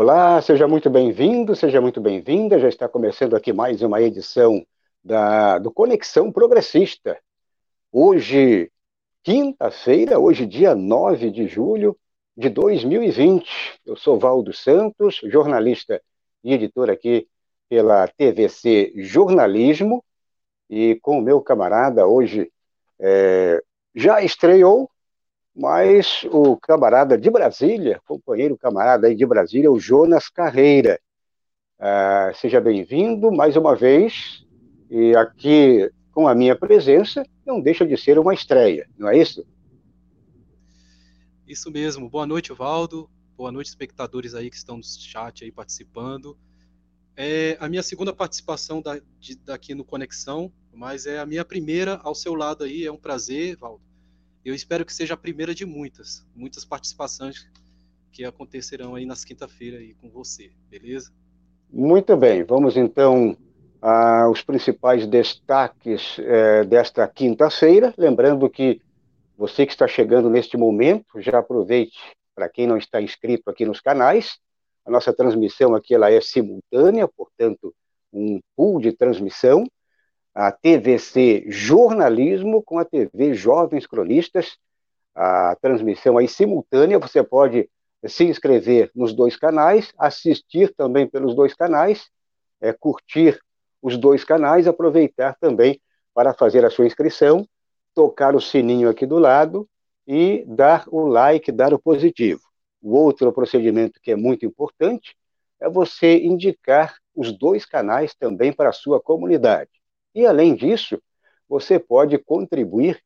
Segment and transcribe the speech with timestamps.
[0.00, 2.56] Olá, seja muito bem-vindo, seja muito bem-vinda.
[2.60, 4.64] Já está começando aqui mais uma edição
[5.02, 7.18] da, do Conexão Progressista.
[7.90, 8.70] Hoje,
[9.24, 11.98] quinta-feira, hoje, dia 9 de julho
[12.36, 13.80] de 2020.
[13.84, 16.00] Eu sou Valdo Santos, jornalista
[16.44, 17.26] e editor aqui
[17.68, 20.04] pela TVC Jornalismo,
[20.70, 22.52] e com o meu camarada hoje
[23.00, 23.60] é,
[23.96, 24.88] já estreou
[25.58, 31.00] mas o camarada de Brasília, companheiro camarada aí de Brasília, o Jonas Carreira.
[31.76, 34.46] Ah, seja bem-vindo mais uma vez,
[34.88, 39.44] e aqui com a minha presença, não deixa de ser uma estreia, não é isso?
[41.44, 42.08] Isso mesmo.
[42.08, 43.10] Boa noite, Valdo.
[43.36, 46.38] Boa noite, espectadores aí que estão no chat aí participando.
[47.16, 51.96] É a minha segunda participação da, de, daqui no Conexão, mas é a minha primeira
[52.04, 52.84] ao seu lado aí.
[52.84, 53.87] É um prazer, Valdo
[54.44, 57.46] eu espero que seja a primeira de muitas, muitas participações
[58.12, 61.12] que acontecerão aí nas quinta-feira aí com você, beleza?
[61.70, 63.36] Muito bem, vamos então
[63.80, 67.94] aos principais destaques é, desta quinta-feira.
[67.96, 68.80] Lembrando que
[69.36, 71.98] você que está chegando neste momento, já aproveite
[72.34, 74.38] para quem não está inscrito aqui nos canais.
[74.84, 77.74] A nossa transmissão aqui ela é simultânea, portanto,
[78.12, 79.64] um pool de transmissão
[80.38, 84.56] a TVC Jornalismo com a TV Jovens Cronistas,
[85.12, 87.68] a transmissão aí simultânea, você pode
[88.06, 92.08] se inscrever nos dois canais, assistir também pelos dois canais,
[92.60, 93.36] é, curtir
[93.82, 95.80] os dois canais, aproveitar também
[96.14, 97.44] para fazer a sua inscrição,
[97.92, 99.68] tocar o sininho aqui do lado
[100.06, 102.42] e dar o like, dar o positivo.
[102.80, 105.16] O outro procedimento que é muito importante
[105.60, 109.77] é você indicar os dois canais também para a sua comunidade.
[110.18, 111.00] E, além disso,
[111.48, 113.00] você pode contribuir,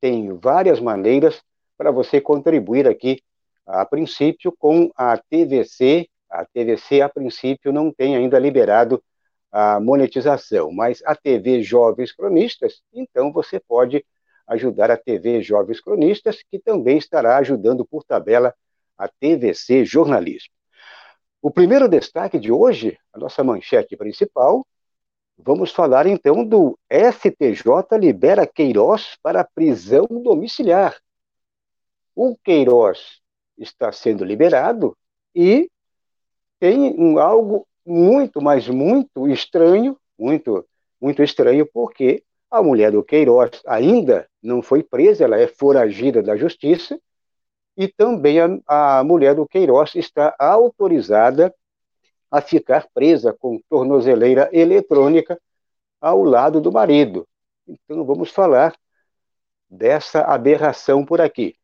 [0.00, 1.40] tem várias maneiras
[1.78, 3.22] para você contribuir aqui,
[3.64, 6.08] a princípio, com a TVC.
[6.28, 9.00] A TVC, a princípio, não tem ainda liberado
[9.52, 14.04] a monetização, mas a TV Jovens Cronistas, então você pode
[14.48, 18.52] ajudar a TV Jovens Cronistas, que também estará ajudando por tabela
[18.98, 20.52] a TVC Jornalismo.
[21.40, 24.66] O primeiro destaque de hoje, a nossa manchete principal,
[25.38, 30.96] Vamos falar então do STJ libera Queiroz para prisão domiciliar.
[32.14, 33.20] O Queiroz
[33.58, 34.96] está sendo liberado
[35.34, 35.70] e
[36.58, 40.66] tem um, algo muito, mas muito estranho, muito,
[41.00, 46.36] muito estranho, porque a mulher do Queiroz ainda não foi presa, ela é foragida da
[46.36, 46.98] justiça,
[47.76, 51.54] e também a, a mulher do Queiroz está autorizada
[52.30, 55.40] a ficar presa com tornozeleira eletrônica
[56.00, 57.26] ao lado do marido.
[57.66, 58.74] Então vamos falar
[59.68, 61.56] dessa aberração por aqui.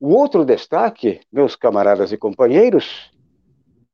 [0.00, 3.12] O outro destaque, meus camaradas e companheiros,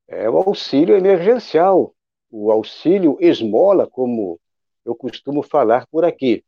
[0.07, 1.95] é o auxílio emergencial,
[2.31, 4.39] o auxílio esmola, como
[4.85, 6.45] eu costumo falar por aqui.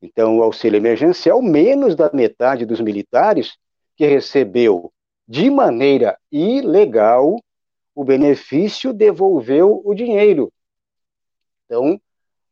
[0.00, 3.56] Então, o auxílio emergencial, menos da metade dos militares
[3.96, 4.92] que recebeu
[5.28, 7.36] de maneira ilegal
[7.94, 10.52] o benefício devolveu o dinheiro.
[11.66, 12.00] Então,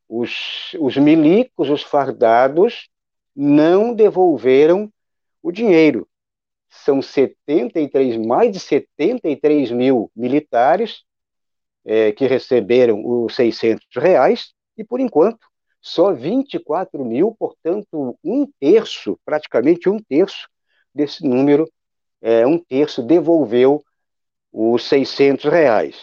[0.07, 2.89] os, os milicos, os fardados,
[3.35, 4.91] não devolveram
[5.41, 6.07] o dinheiro.
[6.69, 11.03] São 73, mais de 73 mil militares
[11.83, 15.47] é, que receberam os 600 reais, e por enquanto,
[15.81, 20.47] só 24 mil, portanto, um terço, praticamente um terço
[20.93, 21.69] desse número,
[22.21, 23.83] é, um terço devolveu
[24.51, 25.95] os 600 reais.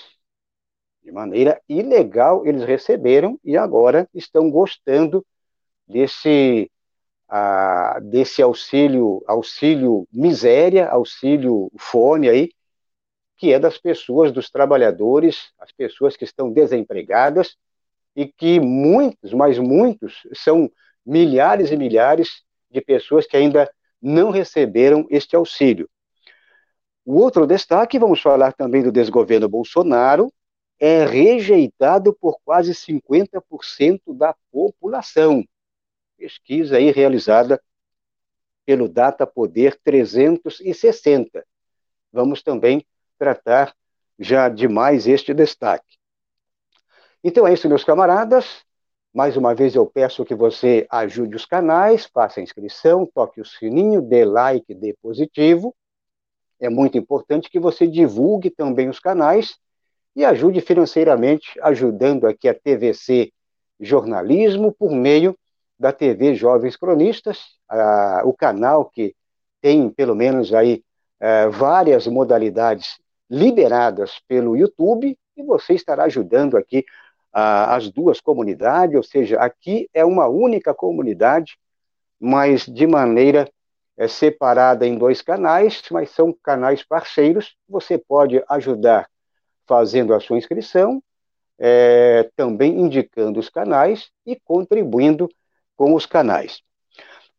[1.02, 5.24] De maneira ilegal, eles receberam e agora estão gostando
[5.86, 6.70] desse,
[8.02, 12.50] desse auxílio, auxílio miséria, auxílio fome aí,
[13.36, 17.56] que é das pessoas, dos trabalhadores, as pessoas que estão desempregadas
[18.14, 20.70] e que muitos, mas muitos, são
[21.06, 23.70] milhares e milhares de pessoas que ainda
[24.02, 25.88] não receberam este auxílio.
[27.10, 30.30] O outro destaque, vamos falar também do desgoverno Bolsonaro,
[30.78, 35.42] é rejeitado por quase 50% da população.
[36.18, 37.58] Pesquisa aí realizada
[38.66, 41.46] pelo Data Poder 360.
[42.12, 42.86] Vamos também
[43.18, 43.74] tratar
[44.18, 45.96] já de mais este destaque.
[47.24, 48.66] Então é isso, meus camaradas.
[49.14, 53.46] Mais uma vez eu peço que você ajude os canais, faça a inscrição, toque o
[53.46, 55.74] sininho, dê like, dê positivo
[56.60, 59.56] é muito importante que você divulgue também os canais
[60.14, 63.32] e ajude financeiramente, ajudando aqui a TVC
[63.80, 65.36] Jornalismo por meio
[65.78, 69.14] da TV Jovens Cronistas, a, o canal que
[69.60, 70.82] tem pelo menos aí
[71.20, 72.98] é, várias modalidades
[73.30, 76.84] liberadas pelo YouTube e você estará ajudando aqui
[77.32, 81.58] ah, as duas comunidades, ou seja, aqui é uma única comunidade,
[82.18, 83.48] mas de maneira
[83.98, 87.56] é, separada em dois canais, mas são canais parceiros.
[87.68, 89.10] Você pode ajudar
[89.66, 91.02] fazendo a sua inscrição,
[91.58, 95.28] é, também indicando os canais e contribuindo
[95.76, 96.62] com os canais.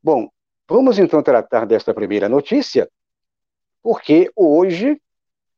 [0.03, 0.29] Bom,
[0.67, 2.89] vamos então tratar desta primeira notícia,
[3.81, 5.01] porque hoje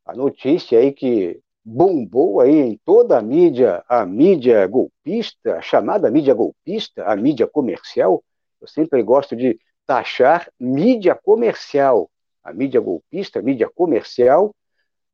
[0.05, 6.09] a notícia aí que bombou aí em toda a mídia, a mídia golpista, a chamada
[6.11, 8.23] mídia golpista, a mídia comercial,
[8.59, 9.59] eu sempre gosto de
[9.91, 12.09] taxar mídia comercial,
[12.41, 14.55] a mídia golpista, a mídia comercial,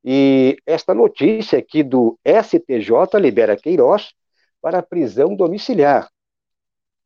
[0.05, 4.13] e esta notícia aqui do STJ libera Queiroz
[4.61, 6.07] para prisão domiciliar.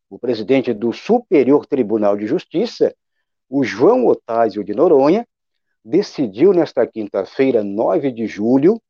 [0.10, 2.94] O presidente do Superior Tribunal de Justiça,
[3.50, 5.26] o João Otásio de Noronha,
[5.82, 8.82] decidiu nesta quinta-feira, 9 de julho,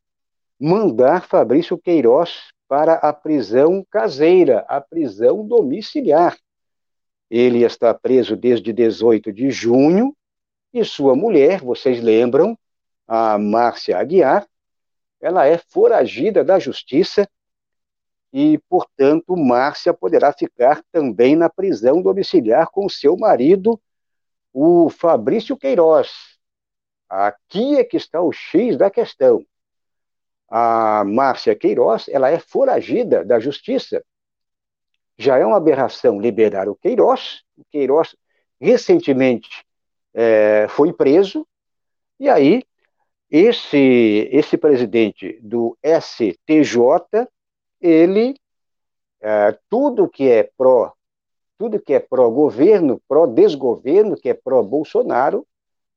[0.60, 6.36] mandar Fabrício Queiroz para a prisão caseira, a prisão domiciliar.
[7.31, 10.13] Ele está preso desde 18 de junho
[10.74, 12.60] e sua mulher, vocês lembram,
[13.07, 14.45] a Márcia Aguiar,
[15.22, 17.25] ela é foragida da justiça
[18.33, 23.80] e, portanto, Márcia poderá ficar também na prisão domiciliar com seu marido,
[24.51, 26.10] o Fabrício Queiroz.
[27.07, 29.45] Aqui é que está o X da questão.
[30.50, 34.04] A Márcia Queiroz, ela é foragida da justiça
[35.21, 37.44] já é uma aberração liberar o Queiroz.
[37.56, 38.15] O Queiroz
[38.59, 39.63] recentemente
[40.13, 41.47] é, foi preso,
[42.19, 42.63] e aí
[43.29, 47.27] esse, esse presidente do STJ,
[47.79, 48.35] ele,
[49.21, 50.91] é, tudo que é pró,
[51.57, 55.47] tudo que é pró-governo, pró-desgoverno, que é pró-Bolsonaro,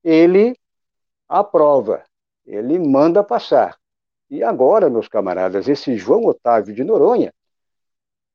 [0.03, 0.57] ele
[1.29, 2.05] aprova,
[2.47, 3.79] ele manda passar.
[4.31, 7.33] E agora, meus camaradas, esse João Otávio de Noronha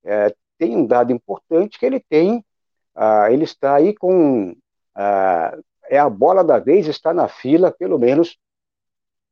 [0.04, 2.46] é, tem um dado importante que ele tem,
[2.94, 4.54] ah, ele está aí com,
[4.94, 5.58] ah,
[5.90, 8.38] é a bola da vez, está na fila, pelo menos,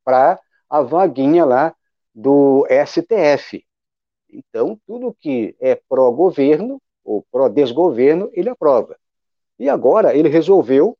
[0.02, 1.74] para a vaguinha lá
[2.14, 3.64] do STF.
[4.30, 8.96] Então, tudo que é pró-governo ou pró-desgoverno, ele aprova.
[9.58, 10.96] E agora ele resolveu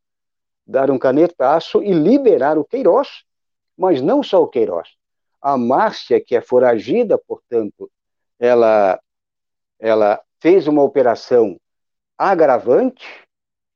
[0.66, 3.24] dar um canetaço e liberar o Queiroz,
[3.76, 4.88] mas não só o Queiroz.
[5.40, 7.90] A Márcia, que é foragida, portanto,
[8.38, 9.00] ela
[9.78, 11.58] ela fez uma operação
[12.16, 13.06] agravante,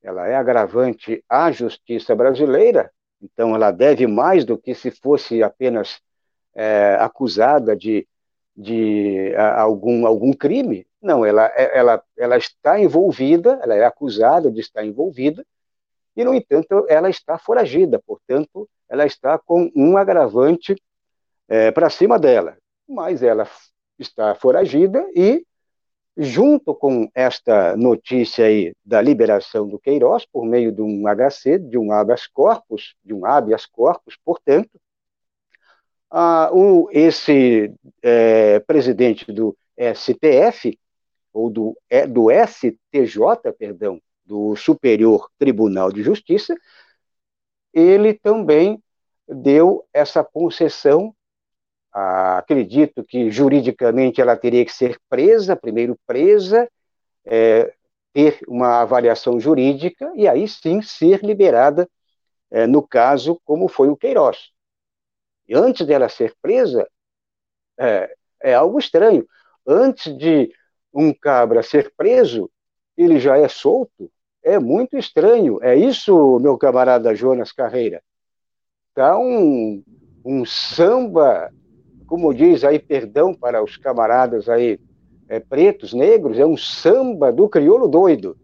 [0.01, 2.91] ela é agravante à justiça brasileira,
[3.21, 6.01] então ela deve mais do que se fosse apenas
[6.53, 8.07] é, acusada de,
[8.55, 10.85] de a, algum, algum crime.
[11.01, 15.45] Não, ela, é, ela, ela está envolvida, ela é acusada de estar envolvida,
[16.15, 20.75] e, no entanto, ela está foragida, portanto, ela está com um agravante
[21.47, 22.55] é, para cima dela.
[22.87, 23.47] Mas ela
[23.97, 25.43] está foragida e
[26.15, 31.77] junto com esta notícia aí da liberação do Queiroz por meio de um HC, de
[31.77, 34.79] um habeas corpus, de um habeas corpus, portanto,
[36.11, 40.77] ah, o, esse é, presidente do STF,
[41.33, 46.55] ou do, é, do STJ, perdão, do Superior Tribunal de Justiça,
[47.73, 48.81] ele também
[49.27, 51.15] deu essa concessão
[51.93, 56.67] ah, acredito que juridicamente ela teria que ser presa, primeiro presa,
[57.25, 57.73] é,
[58.13, 61.87] ter uma avaliação jurídica e aí sim ser liberada,
[62.51, 64.51] é, no caso, como foi o Queiroz.
[65.47, 66.87] E antes dela ser presa,
[67.77, 69.27] é, é algo estranho.
[69.65, 70.51] Antes de
[70.93, 72.49] um cabra ser preso,
[72.97, 74.11] ele já é solto.
[74.43, 75.59] É muito estranho.
[75.63, 78.01] É isso, meu camarada Jonas Carreira.
[78.93, 79.83] Tá um,
[80.23, 81.51] um samba
[82.13, 84.79] como diz aí, perdão para os camaradas aí
[85.27, 88.37] é, pretos, negros, é um samba do crioulo doido.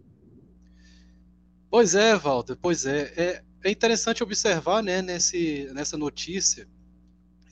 [1.69, 3.13] Pois é, Walter, pois é.
[3.15, 6.67] É, é interessante observar, né, nesse, nessa notícia,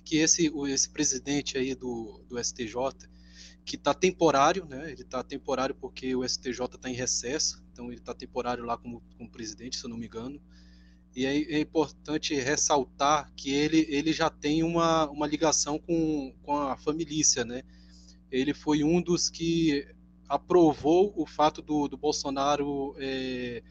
[0.03, 2.74] que esse, esse presidente aí do, do STJ,
[3.63, 8.00] que está temporário, né, ele está temporário porque o STJ está em recesso, então ele
[8.00, 10.41] está temporário lá como, como presidente, se eu não me engano,
[11.17, 16.77] e é, importante ressaltar que ele, ele já tem uma, uma ligação com, com a
[16.77, 17.63] família, né?
[18.31, 19.83] Ele foi um dos que
[20.29, 23.63] aprovou o fato do, do Bolsonaro é,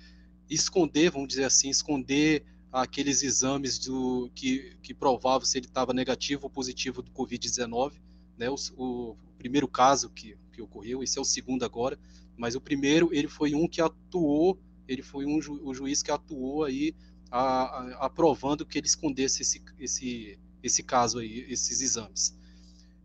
[0.50, 6.46] esconder, vamos dizer assim, esconder aqueles exames do, que, que provavam se ele estava negativo
[6.46, 7.92] ou positivo do Covid-19,
[8.36, 8.50] né?
[8.50, 11.96] O, o, primeiro caso que, que ocorreu, esse é o segundo agora,
[12.36, 16.10] mas o primeiro ele foi um que atuou, ele foi um ju, o juiz que
[16.10, 16.92] atuou aí
[17.30, 22.36] a, a, aprovando que ele escondesse esse, esse, esse caso aí, esses exames.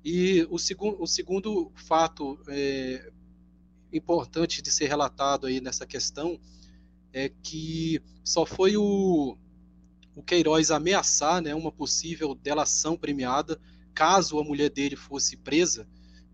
[0.04, 3.12] E o, segu o segundo fato é,
[3.94, 6.40] importante de ser relatado aí nessa questão
[7.13, 9.38] é que só foi o,
[10.16, 13.60] o Queiroz ameaçar né, uma possível delação premiada
[13.94, 15.88] caso a mulher dele fosse presa,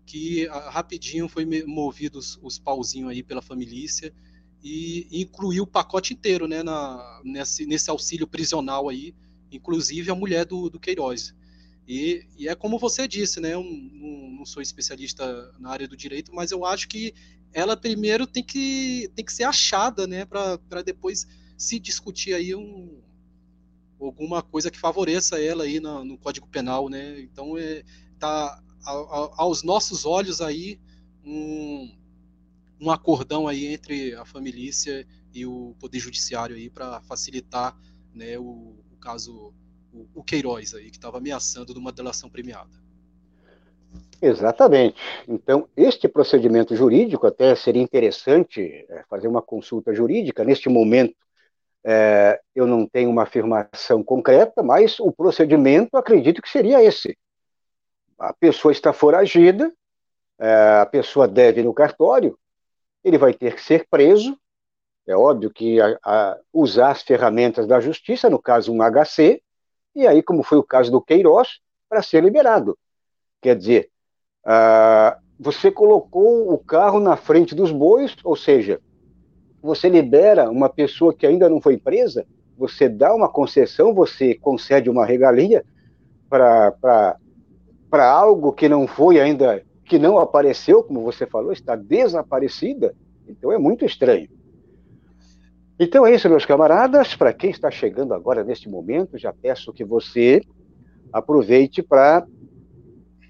[0.06, 4.12] que rapidinho foi movido os, os pauzinhos aí pela família
[4.62, 9.14] e, incluiu o pacote inteiro né, na, nesse, nesse auxílio prisional aí,
[9.50, 11.34] inclusive a mulher do, do Queiroz.
[11.86, 13.54] E, e, é como você disse, né?
[13.54, 17.14] Eu não, não, sou especialista na área do direito, mas eu acho que
[17.50, 20.26] ela primeiro tem que, tem que ser achada, né?
[20.26, 23.00] Para depois se discutir aí um,
[23.98, 27.20] alguma coisa que favoreça ela aí no, no Código Penal, né?
[27.20, 27.82] Então é,
[28.18, 30.78] tá aos nossos olhos aí
[31.24, 31.90] um,
[32.80, 34.70] um acordão aí entre a família
[35.34, 37.76] e o Poder Judiciário aí para facilitar
[38.14, 39.54] né, o, o caso
[39.92, 42.70] o, o Queiroz aí, que estava ameaçando de uma delação premiada.
[44.20, 44.96] Exatamente.
[45.28, 50.44] Então, este procedimento jurídico, até seria interessante é, fazer uma consulta jurídica.
[50.44, 51.14] Neste momento,
[51.84, 57.16] é, eu não tenho uma afirmação concreta, mas o procedimento acredito que seria esse.
[58.18, 59.72] A pessoa está foragida,
[60.38, 62.36] é, a pessoa deve no cartório,
[63.04, 64.38] ele vai ter que ser preso.
[65.06, 69.42] É óbvio que a, a usar as ferramentas da justiça, no caso um HC,
[69.94, 72.78] e aí, como foi o caso do Queiroz, para ser liberado.
[73.40, 73.90] Quer dizer,
[74.44, 78.80] uh, você colocou o carro na frente dos bois, ou seja,
[79.62, 82.26] você libera uma pessoa que ainda não foi presa,
[82.56, 85.64] você dá uma concessão, você concede uma regalia
[86.28, 87.16] para
[87.92, 92.94] algo que não foi ainda, que não apareceu, como você falou, está desaparecida.
[93.26, 94.28] Então é muito estranho.
[95.80, 97.16] Então é isso, meus camaradas.
[97.16, 100.42] Para quem está chegando agora neste momento, já peço que você
[101.12, 102.26] aproveite para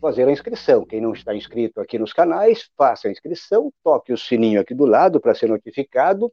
[0.01, 0.85] fazer a inscrição.
[0.85, 4.85] Quem não está inscrito aqui nos canais, faça a inscrição, toque o sininho aqui do
[4.85, 6.33] lado para ser notificado,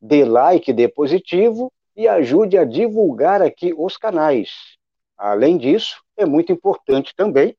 [0.00, 4.50] dê like, dê positivo e ajude a divulgar aqui os canais.
[5.16, 7.56] Além disso, é muito importante também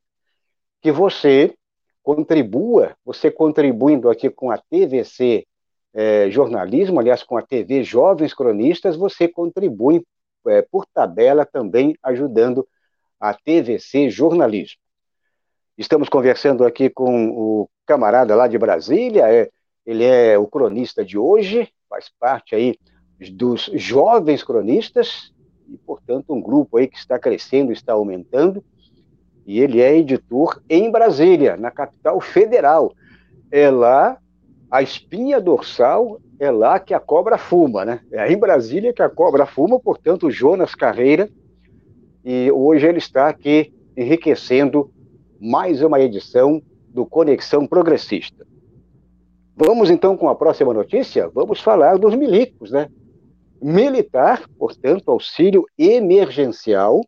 [0.82, 1.54] que você
[2.02, 5.46] contribua, você contribuindo aqui com a TVC
[5.94, 10.06] é, jornalismo, aliás, com a TV Jovens Cronistas, você contribui
[10.48, 12.68] é, por tabela também ajudando
[13.20, 14.80] a TVC Jornalismo.
[15.78, 19.50] Estamos conversando aqui com o camarada lá de Brasília, é,
[19.86, 22.78] ele é o cronista de hoje, faz parte aí
[23.32, 25.34] dos jovens cronistas,
[25.68, 28.64] e, portanto, um grupo aí que está crescendo, está aumentando,
[29.50, 32.94] e ele é editor em Brasília, na capital federal.
[33.50, 34.16] É lá
[34.70, 38.00] a espinha dorsal é lá que a cobra fuma, né?
[38.12, 41.28] É em Brasília que a cobra fuma, portanto, Jonas Carreira,
[42.24, 44.92] e hoje ele está aqui enriquecendo
[45.42, 48.46] mais uma edição do Conexão Progressista.
[49.56, 51.28] Vamos então com a próxima notícia?
[51.28, 52.88] Vamos falar dos milicos, né?
[53.60, 57.02] Militar, portanto, auxílio emergencial,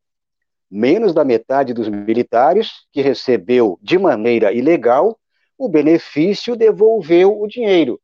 [0.72, 5.20] menos da metade dos militares que recebeu de maneira ilegal
[5.58, 8.02] o benefício devolveu o dinheiro.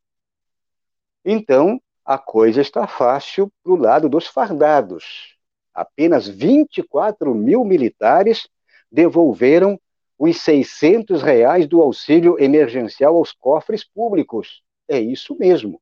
[1.24, 5.36] Então, a coisa está fácil para o lado dos fardados.
[5.74, 8.48] Apenas 24 mil militares
[8.92, 9.80] devolveram
[10.18, 14.62] os 600 reais do auxílio emergencial aos cofres públicos.
[14.86, 15.80] É isso mesmo.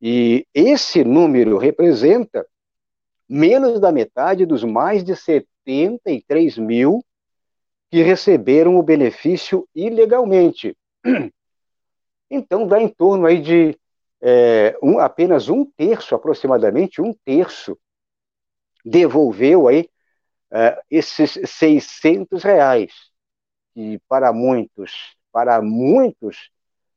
[0.00, 2.46] E esse número representa
[3.28, 5.16] menos da metade dos mais de
[5.64, 7.04] 73 mil
[7.90, 10.76] que receberam o benefício ilegalmente.
[12.34, 13.78] Então, dá em torno aí de
[14.22, 17.78] é, um, apenas um terço, aproximadamente um terço,
[18.82, 19.86] devolveu aí
[20.50, 22.92] é, esses 600 reais.
[23.76, 26.50] E para muitos, para muitos,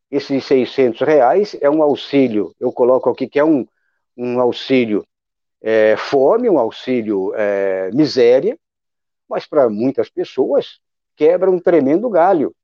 [0.10, 3.68] esses 600 reais é um auxílio, eu coloco aqui que é um,
[4.16, 5.06] um auxílio
[5.62, 8.58] é, fome, um auxílio é, miséria,
[9.28, 10.80] mas para muitas pessoas
[11.16, 12.56] quebra um tremendo galho.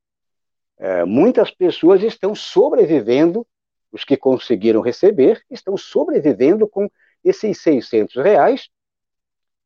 [0.78, 3.46] É, muitas pessoas estão sobrevivendo,
[3.90, 6.90] os que conseguiram receber, estão sobrevivendo com
[7.24, 8.68] esses 600 reais,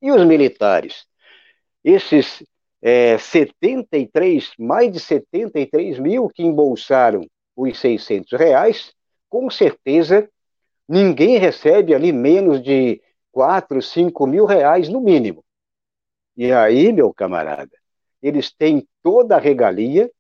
[0.00, 1.06] e os militares,
[1.83, 2.45] esses
[2.83, 8.92] é, 73, mais de 73 mil que embolsaram os 600 reais,
[9.28, 10.28] com certeza
[10.88, 13.00] ninguém recebe ali menos de
[13.36, 15.44] 4, 5 mil reais no mínimo.
[16.34, 17.76] E aí, meu camarada,
[18.22, 20.10] eles têm toda a regalia,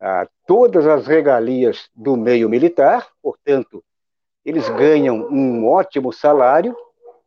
[0.00, 3.84] ah, todas as regalias do meio militar, portanto,
[4.44, 6.76] eles ganham um ótimo salário,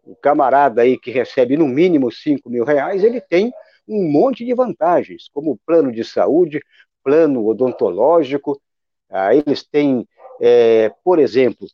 [0.03, 3.49] o camarada aí que recebe no mínimo 5 mil reais, ele tem
[3.87, 6.61] um monte de vantagens, como plano de saúde,
[7.01, 8.61] plano odontológico,
[9.09, 10.05] ah, eles têm,
[10.41, 11.65] é, por exemplo,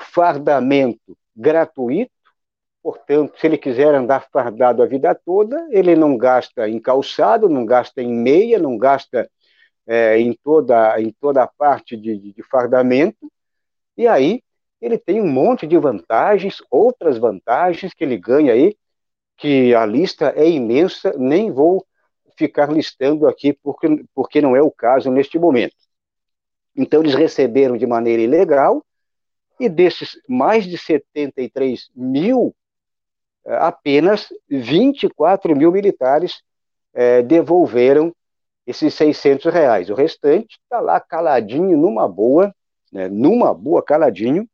[0.00, 2.17] fardamento gratuito,
[2.82, 7.64] portanto, se ele quiser andar fardado a vida toda, ele não gasta em calçado, não
[7.64, 9.30] gasta em meia, não gasta
[9.86, 13.30] é, em, toda, em toda a parte de, de fardamento,
[13.96, 14.42] e aí
[14.80, 18.76] ele tem um monte de vantagens, outras vantagens que ele ganha aí,
[19.36, 21.84] que a lista é imensa, nem vou
[22.36, 25.74] ficar listando aqui porque, porque não é o caso neste momento.
[26.76, 28.84] Então, eles receberam de maneira ilegal,
[29.58, 32.54] e desses mais de 73 mil,
[33.48, 36.42] apenas 24 mil militares
[36.94, 38.14] é, devolveram
[38.66, 39.88] esses 600 reais.
[39.88, 42.54] O restante está lá caladinho, numa boa,
[42.92, 44.48] né, numa boa caladinho,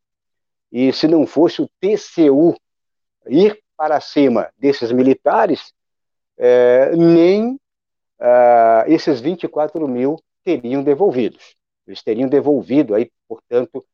[0.71, 2.55] e se não fosse o TCU
[3.29, 5.73] ir para cima desses militares,
[6.37, 7.59] é, nem
[8.19, 11.55] ah, esses 24 mil teriam devolvidos.
[11.87, 13.85] Eles teriam devolvido aí, portanto,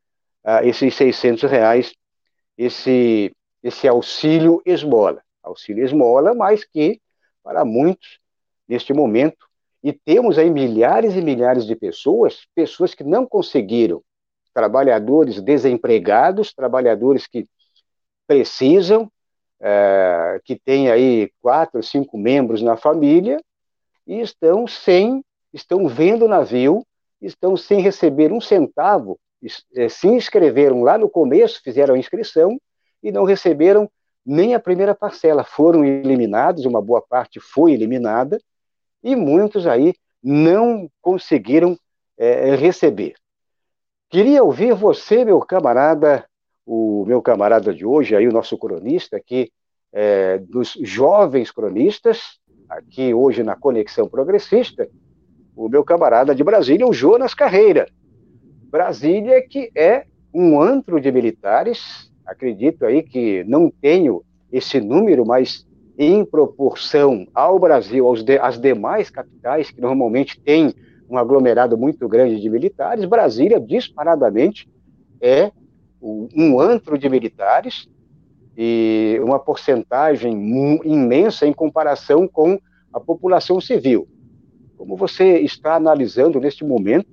[0.45, 1.95] ah, esses 600 reais,
[2.57, 5.23] esse, esse auxílio esmola.
[5.43, 7.01] Auxílio esmola, mas que,
[7.43, 8.19] para muitos,
[8.69, 9.47] neste momento,
[9.83, 14.03] e temos aí milhares e milhares de pessoas, pessoas que não conseguiram,
[14.53, 17.47] trabalhadores desempregados, trabalhadores que
[18.27, 19.11] precisam,
[19.61, 23.41] é, que têm aí quatro, cinco membros na família,
[24.07, 26.85] e estão sem, estão vendo o navio,
[27.21, 29.19] estão sem receber um centavo,
[29.75, 32.61] eh, se inscreveram lá no começo, fizeram a inscrição
[33.03, 33.91] e não receberam
[34.25, 38.39] nem a primeira parcela, foram eliminados, uma boa parte foi eliminada,
[39.03, 41.77] e muitos aí não conseguiram
[42.19, 43.15] é, receber.
[44.11, 46.27] Queria ouvir você, meu camarada,
[46.67, 49.51] o meu camarada de hoje, aí o nosso cronista aqui,
[49.93, 54.89] é, dos jovens cronistas, aqui hoje na Conexão Progressista,
[55.57, 57.87] o meu camarada de Brasília, o Jonas Carreira.
[58.71, 65.67] Brasília que é um antro de militares, acredito aí que não tenho esse número, mas
[65.99, 70.73] em proporção ao Brasil, aos de, às demais capitais, que normalmente têm
[71.09, 74.69] um aglomerado muito grande de militares, Brasília, disparadamente,
[75.21, 75.51] é
[76.01, 77.89] um antro de militares,
[78.57, 80.33] e uma porcentagem
[80.85, 82.59] imensa em comparação com
[82.93, 84.07] a população civil.
[84.77, 87.07] Como você está analisando neste momento,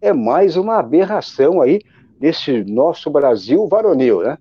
[0.00, 1.80] é mais uma aberração aí
[2.20, 4.36] desse nosso Brasil varonil, né?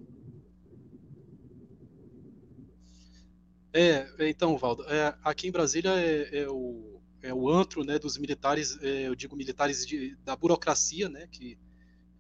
[3.72, 8.18] É, então, Valdo, é, aqui em Brasília é, é, o, é o antro né, dos
[8.18, 11.58] militares, é, eu digo militares de, da burocracia, né, que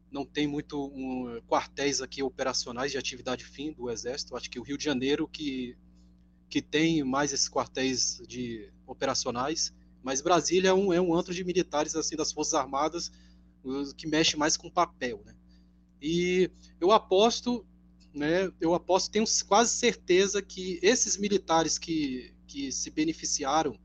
[0.10, 4.38] não tem muito um, quartéis aqui operacionais de atividade fim do Exército.
[4.38, 5.76] Acho que o Rio de Janeiro que,
[6.50, 11.44] que tem mais esses quartéis de operacionais, mas Brasília é um, é um antro de
[11.44, 13.12] militares assim das Forças Armadas
[13.98, 15.36] que mexe mais com papel, né?
[16.02, 17.66] E eu aposto,
[18.14, 18.52] né?
[18.60, 23.78] Eu aposto, tenho quase certeza que esses militares que, que se beneficiaram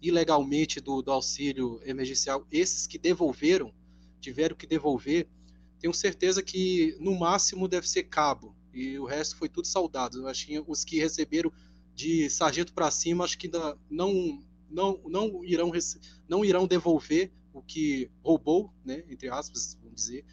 [0.00, 3.72] ilegalmente do, do auxílio emergencial, esses que devolveram,
[4.20, 5.28] tiveram que devolver,
[5.78, 10.18] tenho certeza que no máximo deve ser cabo e o resto foi tudo soldado.
[10.18, 11.52] Eu acho que os que receberam
[11.94, 13.50] de sargento para cima, acho que
[13.90, 15.70] não não não irão
[16.28, 20.24] não irão devolver o que roubou, né, entre aspas, vamos dizer,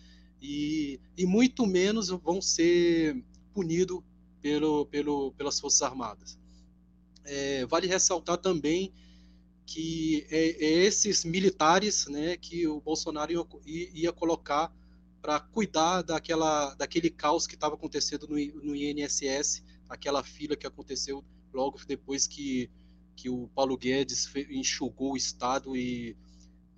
[0.42, 3.24] e, e muito menos vão ser
[3.54, 4.02] punidos
[4.42, 6.40] pelo, pelo, pelas Forças Armadas.
[7.24, 8.92] É, vale ressaltar também
[9.66, 13.32] que é, é esses militares né, que o Bolsonaro
[13.66, 14.74] ia, ia colocar
[15.22, 21.24] para cuidar daquela, daquele caos que estava acontecendo no, no INSS, aquela fila que aconteceu
[21.54, 22.72] logo depois que,
[23.16, 26.18] que o Paulo Guedes enxugou o Estado e,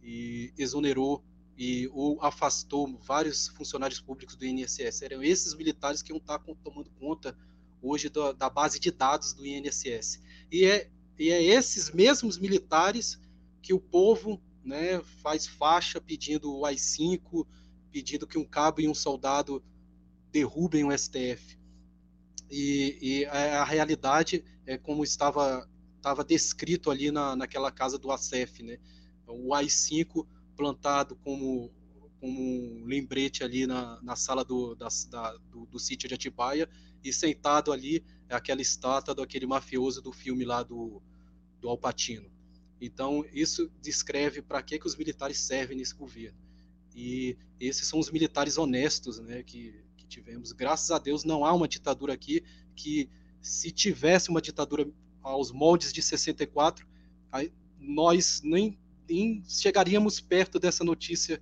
[0.02, 1.24] e exonerou
[1.58, 5.02] e ou afastou vários funcionários públicos do INSS.
[5.02, 7.38] Eram esses militares que iam estar tá tomando conta
[7.82, 10.22] hoje da, da base de dados do INSS.
[10.52, 13.20] E é, e é esses mesmos militares
[13.62, 17.46] que o povo né, faz faixa pedindo o AI-5,
[17.92, 19.64] pedindo que um cabo e um soldado
[20.32, 21.58] derrubem o STF.
[22.50, 28.64] E, e a, realidade é como estava, estava descrito ali na, naquela casa do ACF,
[28.64, 28.78] né?
[29.28, 30.26] O AI-5
[30.64, 31.70] plantado como,
[32.22, 36.70] como um lembrete ali na, na sala do, da, da, do, do sítio de Atibaia
[37.04, 41.02] e sentado ali é aquela estátua daquele mafioso do filme lá do,
[41.60, 42.32] do Alpatino.
[42.80, 46.38] Então, isso descreve para que, que os militares servem nesse governo.
[46.96, 50.54] E esses são os militares honestos né, que, que tivemos.
[50.54, 52.42] Graças a Deus não há uma ditadura aqui
[52.74, 53.10] que
[53.42, 54.90] se tivesse uma ditadura
[55.22, 56.88] aos moldes de 64,
[57.78, 61.42] nós nem, nem chegaríamos perto dessa notícia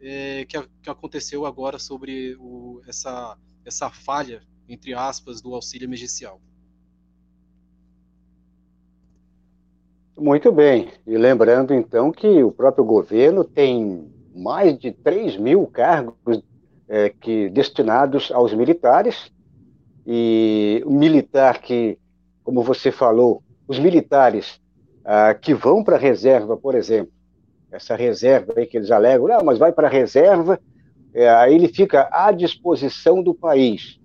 [0.00, 6.40] é, que, que, aconteceu agora sobre o, essa, essa falha, entre aspas, do auxílio emergencial.
[10.16, 10.92] Muito bem.
[11.06, 16.42] E lembrando, então, que o próprio governo tem mais de 3 mil cargos
[16.88, 19.32] é, que, destinados aos militares,
[20.06, 21.98] e o militar que,
[22.42, 24.60] como você falou, os militares
[25.12, 27.12] ah, que vão para a reserva, por exemplo,
[27.68, 30.60] essa reserva aí que eles alegam, não, mas vai para a reserva,
[31.12, 33.98] é, aí ele fica à disposição do país.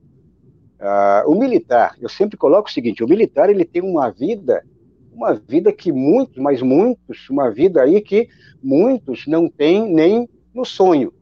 [0.79, 4.65] Ah, o militar, eu sempre coloco o seguinte, o militar ele tem uma vida,
[5.13, 8.27] uma vida que muitos, mas muitos, uma vida aí que
[8.63, 11.13] muitos não têm nem no sonho.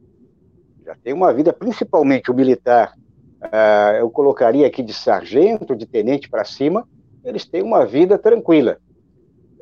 [0.85, 2.93] Já tem uma vida, principalmente o militar,
[3.41, 6.87] uh, eu colocaria aqui de sargento, de tenente para cima,
[7.21, 8.77] eles têm uma vida tranquila.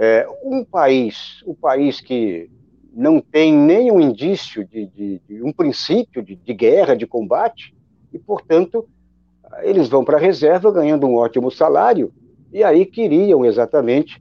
[0.04, 2.50] É, um país, um país que
[2.92, 7.72] não tem nenhum indício de, de, de um princípio de, de, guerra, de combate,
[8.12, 8.90] e, portanto,
[9.62, 12.12] eles vão para a reserva ganhando um ótimo salário,
[12.52, 14.20] e aí queriam exatamente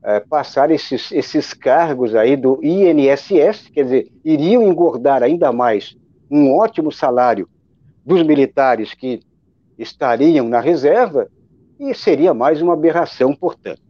[0.00, 5.96] é, passar esses, esses cargos aí do INSS, quer dizer, iriam engordar ainda mais
[6.30, 7.48] um ótimo salário
[8.04, 9.18] dos militares que
[9.76, 11.28] estariam na reserva,
[11.80, 13.85] e seria mais uma aberração, portanto.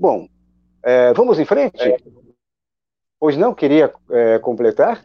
[0.00, 0.26] Bom,
[0.82, 1.78] é, vamos em frente?
[1.82, 1.98] É.
[3.18, 5.04] Pois não, queria é, completar?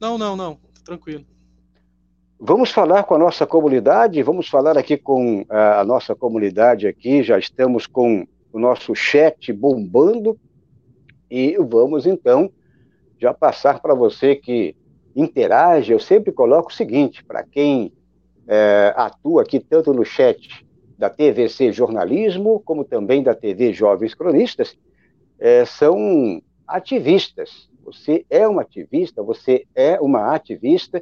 [0.00, 1.24] Não, não, não, tranquilo.
[2.38, 7.36] Vamos falar com a nossa comunidade, vamos falar aqui com a nossa comunidade aqui, já
[7.36, 10.38] estamos com o nosso chat bombando,
[11.28, 12.48] e vamos então
[13.18, 14.76] já passar para você que
[15.16, 17.92] interage, eu sempre coloco o seguinte, para quem
[18.46, 20.64] é, atua aqui tanto no chat
[20.98, 24.76] da TVC Jornalismo, como também da TV Jovens Cronistas,
[25.38, 27.70] é, são ativistas.
[27.84, 31.00] Você é um ativista, você é uma ativista,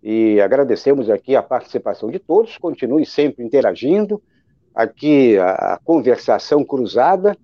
[0.00, 4.22] e agradecemos aqui a participação de todos, continue sempre interagindo,
[4.72, 7.36] aqui a, a conversação cruzada,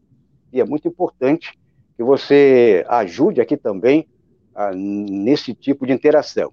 [0.53, 1.59] e é muito importante
[1.97, 4.07] que você ajude aqui também
[4.75, 6.53] nesse tipo de interação.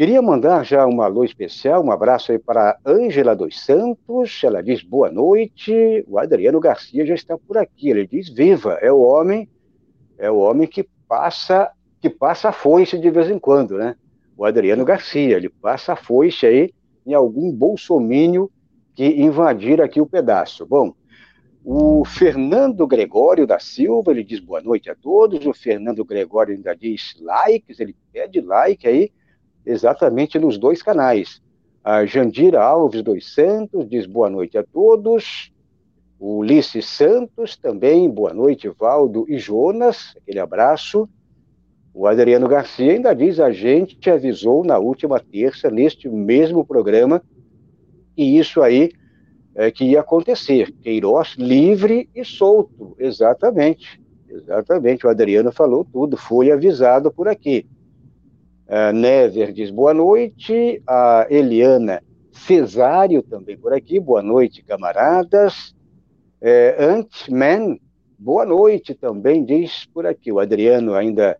[0.00, 4.82] Queria mandar já um alô especial, um abraço aí para Ângela dos Santos, ela diz
[4.82, 9.46] boa noite, o Adriano Garcia já está por aqui, ele diz viva, é o homem,
[10.16, 13.94] é o homem que passa, que passa a foice de vez em quando, né?
[14.38, 16.72] O Adriano Garcia, ele passa a foice aí
[17.06, 18.50] em algum bolsomínio
[18.94, 20.64] que invadir aqui o pedaço.
[20.64, 20.94] Bom,
[21.62, 25.44] o Fernando Gregório da Silva, ele diz boa noite a todos.
[25.44, 29.12] O Fernando Gregório ainda diz likes, ele pede like aí,
[29.64, 31.40] exatamente nos dois canais.
[31.82, 35.52] A Jandira Alves dos Santos diz boa noite a todos.
[36.18, 41.08] O Ulisses Santos também, boa noite, Valdo e Jonas, aquele abraço.
[41.94, 47.22] O Adriano Garcia ainda diz: a gente avisou na última terça, neste mesmo programa,
[48.16, 48.92] e isso aí
[49.54, 50.70] é, que ia acontecer.
[50.82, 54.00] Queiroz livre e solto, exatamente.
[54.28, 57.66] Exatamente, o Adriano falou tudo, foi avisado por aqui.
[58.72, 65.74] A Never diz boa noite, a Eliana Cesário também por aqui, boa noite, camaradas.
[66.40, 67.78] É, Ant-Man,
[68.16, 70.30] boa noite também, diz por aqui.
[70.30, 71.36] O Adriano ainda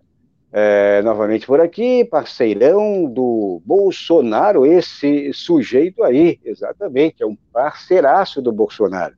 [0.52, 8.50] é, novamente por aqui, parceirão do Bolsonaro, esse sujeito aí, exatamente, é um parceiraço do
[8.50, 9.14] Bolsonaro.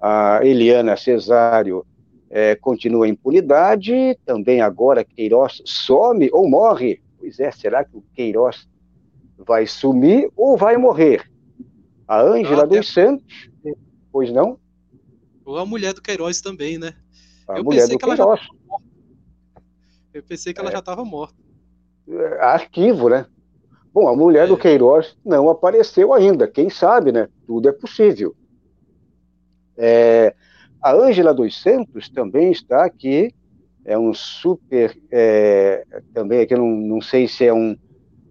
[0.00, 1.84] A Eliana Cesário
[2.30, 7.04] é, continua a impunidade, também agora Queiroz some ou morre.
[7.26, 8.68] Pois é, será que o Queiroz
[9.36, 11.28] vai sumir ou vai morrer?
[12.06, 13.50] A Ângela ah, dos Santos,
[14.12, 14.60] pois não?
[15.44, 16.94] Ou a mulher do Queiroz também, né?
[17.48, 18.40] A Eu mulher do Queiroz.
[18.40, 18.48] Já
[20.14, 20.72] eu pensei que ela é.
[20.72, 21.34] já estava morta.
[22.08, 23.26] É, arquivo, né?
[23.92, 24.46] Bom, a mulher é.
[24.46, 26.46] do Queiroz não apareceu ainda.
[26.46, 27.28] Quem sabe, né?
[27.44, 28.36] Tudo é possível.
[29.76, 30.32] É,
[30.80, 33.34] a Ângela dos Santos também está aqui.
[33.86, 34.98] É um super.
[35.12, 37.76] É, também aqui, não, não sei se é um.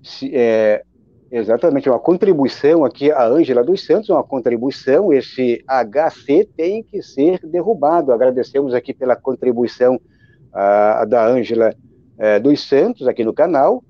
[0.03, 0.83] Se, é,
[1.31, 3.09] exatamente, uma contribuição aqui.
[3.09, 5.13] A Ângela dos Santos, uma contribuição.
[5.13, 8.11] Esse HC tem que ser derrubado.
[8.11, 9.97] Agradecemos aqui pela contribuição
[10.51, 11.73] a, da Ângela
[12.17, 13.81] é, dos Santos, aqui no canal.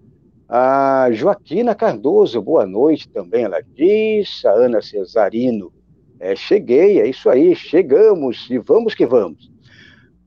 [0.48, 4.46] A Joaquina Cardoso, boa noite também, ela diz.
[4.46, 5.74] A Ana Cesarino,
[6.20, 9.55] é, cheguei, é isso aí, chegamos e vamos que vamos.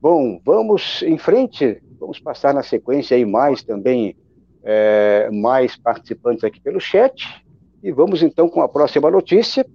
[0.01, 4.15] Bom, vamos em frente, vamos passar na sequência aí mais também,
[4.63, 7.43] é, mais participantes aqui pelo chat.
[7.83, 9.65] E vamos então com a próxima notícia.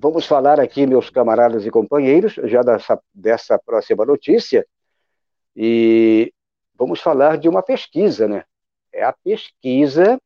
[0.00, 4.66] Vamos falar aqui, meus camaradas e companheiros, já dessa, dessa próxima notícia,
[5.54, 6.32] e
[6.76, 8.44] vamos falar de uma pesquisa, né?
[8.92, 10.20] É a pesquisa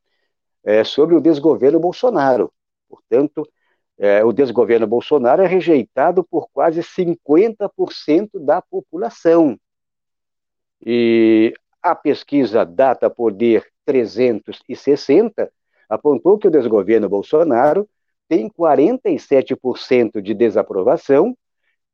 [0.65, 2.51] é, sobre o desgoverno Bolsonaro.
[2.89, 3.47] Portanto,
[4.03, 9.61] é, o desgoverno Bolsonaro é rejeitado por quase 50% da população.
[10.81, 15.53] E a pesquisa Data Poder 360
[15.87, 17.87] apontou que o desgoverno Bolsonaro
[18.27, 21.37] tem 47% de desaprovação,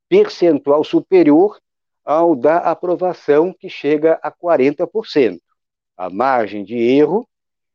[0.09, 1.59] percentual superior
[2.05, 5.41] ao da aprovação, que chega a 40%.
[5.97, 7.29] A margem de erro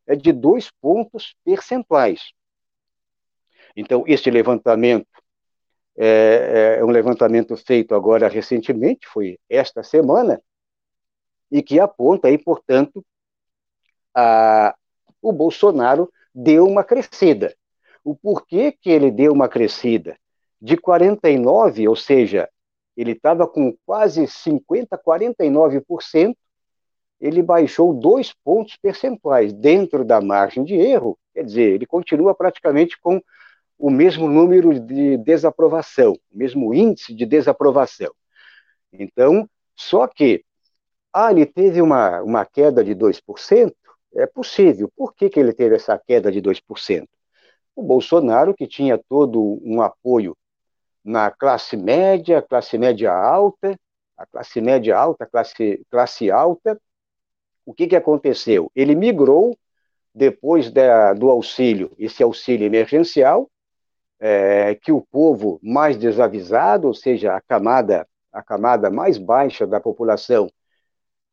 [0.07, 2.31] é de dois pontos percentuais.
[3.75, 5.07] Então, este levantamento
[5.97, 10.41] é, é um levantamento feito agora recentemente, foi esta semana,
[11.51, 13.05] e que aponta aí, portanto,
[14.15, 14.75] a,
[15.21, 17.53] o Bolsonaro deu uma crescida.
[18.03, 20.17] O porquê que ele deu uma crescida?
[20.61, 22.49] De 49, ou seja,
[22.95, 26.35] ele estava com quase 50, 49%,
[27.19, 32.99] ele baixou dois pontos percentuais dentro da margem de erro, quer dizer, ele continua praticamente
[32.99, 33.21] com
[33.81, 38.13] o mesmo número de desaprovação, o mesmo índice de desaprovação.
[38.93, 40.45] Então, só que,
[41.11, 43.73] ah, ele teve uma, uma queda de 2%,
[44.15, 44.87] é possível.
[44.95, 47.07] Por que, que ele teve essa queda de 2%?
[47.75, 50.37] O Bolsonaro, que tinha todo um apoio
[51.03, 53.75] na classe média, classe média alta,
[54.15, 56.79] a classe média alta, classe, classe alta,
[57.65, 58.71] o que, que aconteceu?
[58.75, 59.57] Ele migrou
[60.13, 63.49] depois da, do auxílio, esse auxílio emergencial,
[64.21, 69.81] é, que o povo mais desavisado, ou seja, a camada, a camada mais baixa da
[69.81, 70.47] população,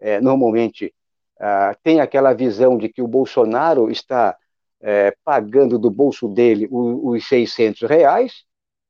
[0.01, 0.94] é, normalmente
[1.38, 4.37] ah, tem aquela visão de que o Bolsonaro está
[4.81, 8.44] é, pagando do bolso dele os, os 600 reais,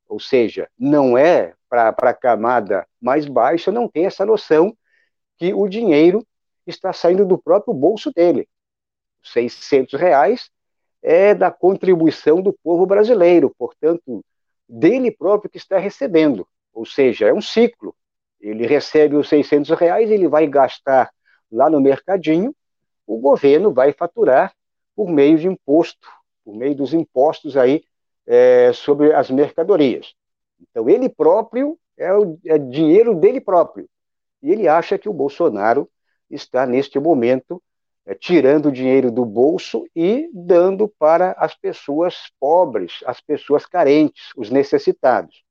[0.08, 4.74] ou seja, não é para a camada mais baixa, não tem essa noção
[5.37, 6.24] que o dinheiro
[6.66, 8.48] está saindo do próprio bolso dele.
[9.24, 10.50] 600 reais
[11.02, 14.24] é da contribuição do povo brasileiro, portanto,
[14.68, 16.46] dele próprio que está recebendo.
[16.72, 17.94] Ou seja, é um ciclo.
[18.40, 21.11] Ele recebe os 600 reais, ele vai gastar
[21.50, 22.54] lá no mercadinho,
[23.06, 24.52] o governo vai faturar
[24.94, 26.08] por meio de imposto,
[26.44, 27.82] por meio dos impostos aí
[28.26, 30.14] é, sobre as mercadorias.
[30.61, 33.88] Então, ele próprio é, o, é dinheiro dele próprio.
[34.42, 35.88] E ele acha que o Bolsonaro
[36.30, 37.62] está, neste momento,
[38.08, 44.48] é, tirando dinheiro do bolso e dando para as pessoas pobres, as pessoas carentes, os
[44.48, 45.44] necessitados.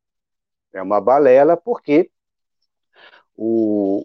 [0.73, 2.09] É uma balela, porque
[3.35, 4.03] o,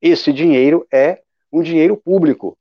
[0.00, 1.20] esse dinheiro é
[1.52, 2.56] um dinheiro público.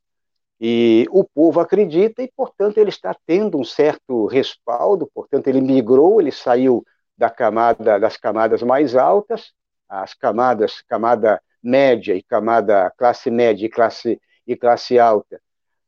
[0.59, 6.19] E o povo acredita e, portanto, ele está tendo um certo respaldo, portanto, ele migrou,
[6.19, 6.83] ele saiu
[7.15, 9.53] da camada, das camadas mais altas,
[9.87, 14.19] as camadas, camada média e camada classe média e classe,
[14.51, 15.39] e classe alta,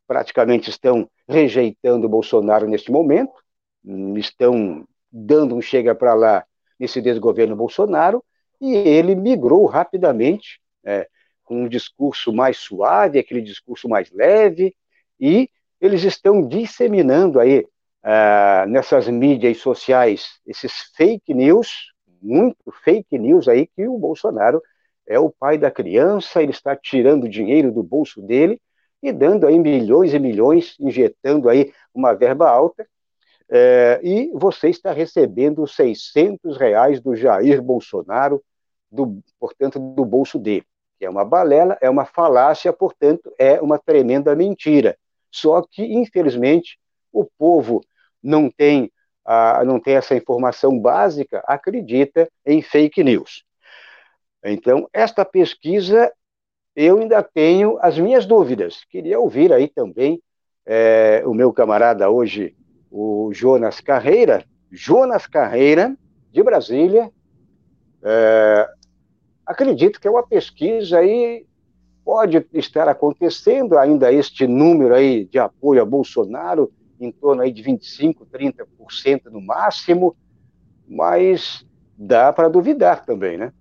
[0.07, 3.33] praticamente estão rejeitando o Bolsonaro neste momento,
[4.15, 6.45] estão dando um chega para lá
[6.79, 8.23] nesse desgoverno Bolsonaro,
[8.59, 11.07] e ele migrou rapidamente, é,
[11.43, 14.75] com um discurso mais suave, aquele discurso mais leve,
[15.19, 17.65] e eles estão disseminando aí
[18.03, 24.61] uh, nessas mídias sociais esses fake news, muito fake news aí que o Bolsonaro
[25.07, 28.61] é o pai da criança, ele está tirando dinheiro do bolso dele
[29.01, 32.87] e dando aí milhões e milhões, injetando aí uma verba alta,
[33.49, 38.41] é, e você está recebendo 600 reais do Jair Bolsonaro,
[38.91, 40.65] do, portanto, do bolso dele
[41.05, 44.97] é uma balela, é uma falácia, portanto, é uma tremenda mentira.
[45.31, 46.79] Só que, infelizmente,
[47.11, 47.81] o povo
[48.21, 48.91] não tem,
[49.25, 53.43] ah, não tem essa informação básica, acredita em fake news.
[54.43, 56.11] Então, esta pesquisa,
[56.75, 58.83] eu ainda tenho as minhas dúvidas.
[58.89, 60.21] Queria ouvir aí também
[60.65, 62.55] é, o meu camarada hoje,
[62.89, 64.45] o Jonas Carreira.
[64.71, 65.95] Jonas Carreira,
[66.31, 67.11] de Brasília,
[68.01, 68.69] é,
[69.45, 71.45] acredito que é uma pesquisa aí
[72.03, 77.61] pode estar acontecendo ainda este número aí de apoio a Bolsonaro em torno aí de
[77.61, 80.15] 25, 30% no máximo,
[80.87, 81.65] mas
[81.97, 83.51] dá para duvidar também, né?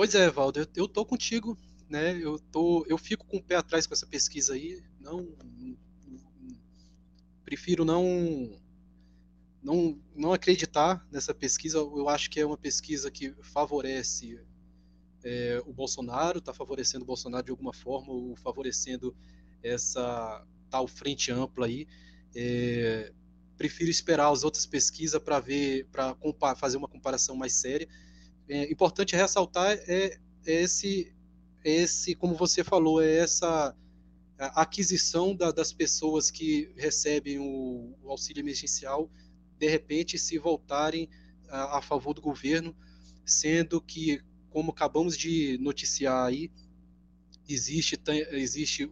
[0.00, 2.16] Pois é, Valdo, eu, estou tô contigo, né?
[2.16, 5.36] Eu tô, eu fico com o pé atrás com essa pesquisa aí, não
[7.44, 8.58] prefiro não
[9.62, 11.76] não, não acreditar nessa pesquisa.
[11.76, 14.40] Eu acho que é uma pesquisa que favorece
[15.22, 19.14] é, o Bolsonaro, está favorecendo o Bolsonaro de alguma forma, ou favorecendo
[19.62, 21.86] essa tal frente ampla aí.
[22.34, 23.12] É,
[23.54, 26.16] prefiro esperar as outras pesquisas para ver, para
[26.56, 27.86] fazer uma comparação mais séria.
[28.52, 31.14] É importante ressaltar é, é esse,
[31.64, 33.76] é esse, como você falou, é essa
[34.36, 39.08] aquisição da, das pessoas que recebem o, o, auxílio emergencial,
[39.56, 41.08] de repente se voltarem
[41.48, 42.74] a, a favor do governo,
[43.24, 46.50] sendo que, como acabamos de noticiar aí,
[47.48, 48.00] existe,
[48.32, 48.90] existe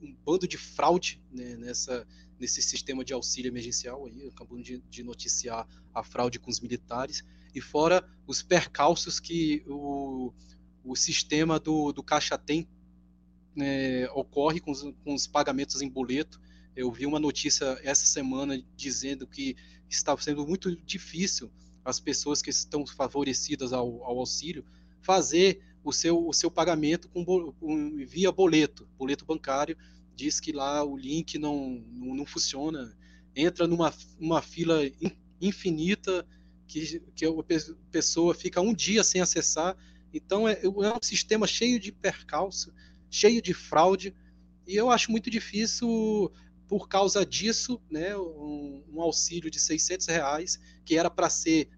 [0.00, 2.06] um bando de fraude né, nessa,
[2.38, 7.22] nesse sistema de auxílio emergencial aí, acabamos de, de, noticiar a fraude com os militares,
[7.54, 10.32] e fora os percalços que o,
[10.84, 12.68] o sistema do, do Caixa tem
[13.58, 16.40] é, ocorre com os, com os pagamentos em boleto.
[16.76, 19.56] Eu vi uma notícia essa semana dizendo que
[19.88, 21.50] está sendo muito difícil
[21.84, 24.64] as pessoas que estão favorecidas ao, ao auxílio
[25.00, 29.76] fazer o seu, o seu pagamento com, com, via boleto, boleto bancário.
[30.14, 32.94] Diz que lá o link não, não, não funciona,
[33.34, 34.80] entra numa uma fila
[35.40, 36.26] infinita
[36.70, 37.30] que, que a
[37.90, 39.76] pessoa fica um dia sem acessar.
[40.14, 42.72] Então é, é um sistema cheio de percalço,
[43.10, 44.14] cheio de fraude,
[44.66, 46.32] e eu acho muito difícil,
[46.68, 51.68] por causa disso, né, um, um auxílio de 600 reais, que era para ser,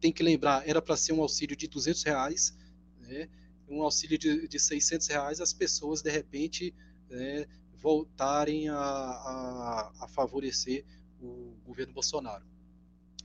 [0.00, 2.56] tem que lembrar, era para ser um auxílio de 200 reais,
[3.00, 3.28] né,
[3.68, 6.72] um auxílio de, de 600 reais, as pessoas, de repente,
[7.10, 10.84] né, voltarem a, a, a, favorecer
[11.20, 12.44] o governo Bolsonaro.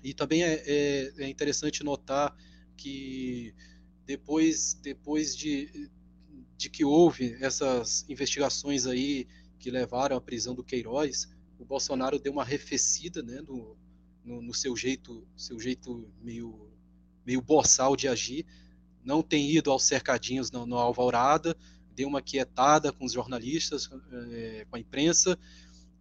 [0.03, 2.35] E também é, é, é interessante notar
[2.75, 3.53] que
[4.05, 5.89] depois, depois de,
[6.57, 9.27] de que houve essas investigações aí
[9.59, 13.77] que levaram à prisão do Queiroz, o Bolsonaro deu uma arrefecida né, no,
[14.25, 16.71] no, no, seu jeito, seu jeito meio,
[17.25, 18.45] meio boçal de agir.
[19.03, 21.55] Não tem ido aos cercadinhos no, no Alvorada,
[21.95, 23.89] deu uma quietada com os jornalistas,
[24.31, 25.37] é, com a imprensa,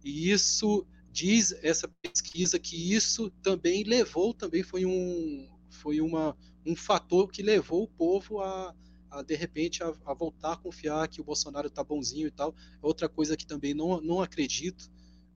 [0.03, 6.75] e isso diz essa pesquisa que isso também levou, também foi um, foi uma, um
[6.75, 8.73] fator que levou o povo a,
[9.09, 12.55] a de repente a, a, voltar a confiar que o Bolsonaro está bonzinho e tal.
[12.81, 14.89] Outra coisa que também não, não acredito,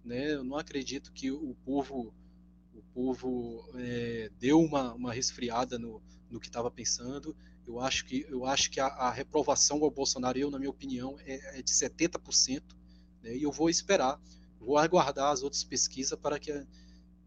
[0.03, 0.33] né?
[0.33, 2.13] Eu não acredito que o povo
[2.73, 7.35] o povo é, deu uma, uma resfriada no, no que estava pensando.
[7.65, 11.17] Eu acho que eu acho que a, a, reprovação ao Bolsonaro, eu na minha opinião,
[11.25, 12.61] é, é de 70%,
[13.21, 13.35] né?
[13.35, 14.19] E eu vou esperar,
[14.59, 16.65] vou aguardar as outras pesquisas para que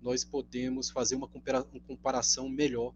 [0.00, 2.94] nós podemos fazer uma, compara, uma comparação melhor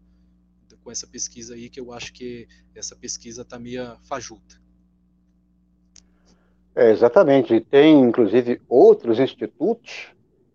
[0.83, 4.61] com essa pesquisa aí, que eu acho que essa pesquisa está meio fajuta.
[6.75, 7.59] É, exatamente.
[7.61, 10.07] Tem, inclusive, outros institutos.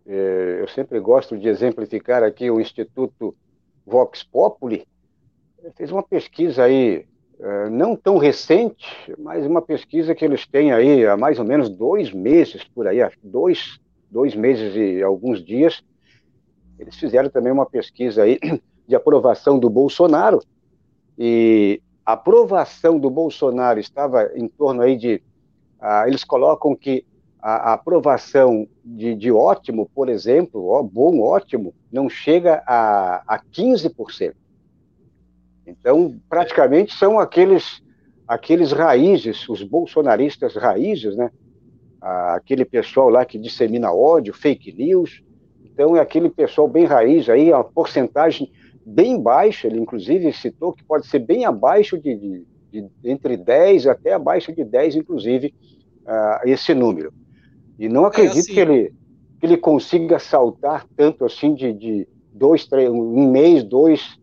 [0.06, 3.36] É, eu sempre gosto de exemplificar aqui o Instituto
[3.86, 4.86] Vox Populi.
[5.76, 7.06] Fez uma pesquisa aí,
[7.70, 8.86] não tão recente,
[9.18, 12.98] mas uma pesquisa que eles têm aí há mais ou menos dois meses por aí,
[13.22, 13.78] dois,
[14.10, 15.82] dois meses e alguns dias.
[16.78, 18.38] Eles fizeram também uma pesquisa aí
[18.88, 20.40] de aprovação do Bolsonaro,
[21.18, 25.20] e a aprovação do Bolsonaro estava em torno aí de.
[25.80, 27.04] Ah, eles colocam que
[27.40, 33.38] a, a aprovação de, de, ótimo, por exemplo, ó, bom, ótimo, não chega a, a
[33.38, 34.34] 15%.
[35.68, 37.82] Então, praticamente são aqueles,
[38.26, 41.30] aqueles raízes, os bolsonaristas raízes, né?
[42.00, 45.22] Aquele pessoal lá que dissemina ódio, fake news.
[45.62, 48.50] Então, é aquele pessoal bem raiz aí, a porcentagem
[48.84, 53.86] bem baixa, ele inclusive citou que pode ser bem abaixo de, de, de entre 10
[53.86, 55.54] até abaixo de 10, inclusive,
[56.06, 57.12] uh, esse número.
[57.78, 58.54] E não é acredito é assim.
[58.54, 58.94] que, ele,
[59.38, 64.18] que ele consiga saltar tanto assim de, de dois, três, um mês, dois,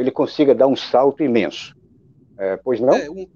[0.00, 1.74] ele consiga dar um salto imenso.
[2.38, 2.94] É, pois não?
[2.94, 3.26] É, um,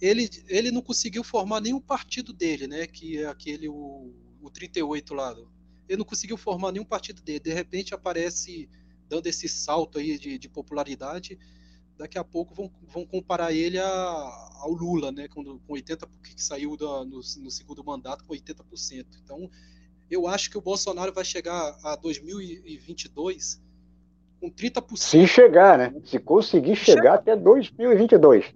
[0.00, 2.86] ele, ele não conseguiu formar nenhum partido dele, né?
[2.86, 5.34] Que é aquele, o, o 38 lá.
[5.88, 7.40] Ele não conseguiu formar nenhum partido dele.
[7.40, 8.68] De repente aparece
[9.08, 11.38] dando esse salto aí de, de popularidade,
[11.96, 13.86] daqui a pouco vão, vão comparar ele a,
[14.60, 19.06] ao Lula, né, com, com 80%, que saiu da, no, no, segundo mandato com 80%.
[19.22, 19.50] Então,
[20.10, 23.60] eu acho que o Bolsonaro vai chegar a 2022
[24.40, 24.96] com 30%.
[24.96, 25.94] Se chegar, né?
[26.04, 27.14] Se conseguir chegar, chegar.
[27.14, 28.54] até 2022.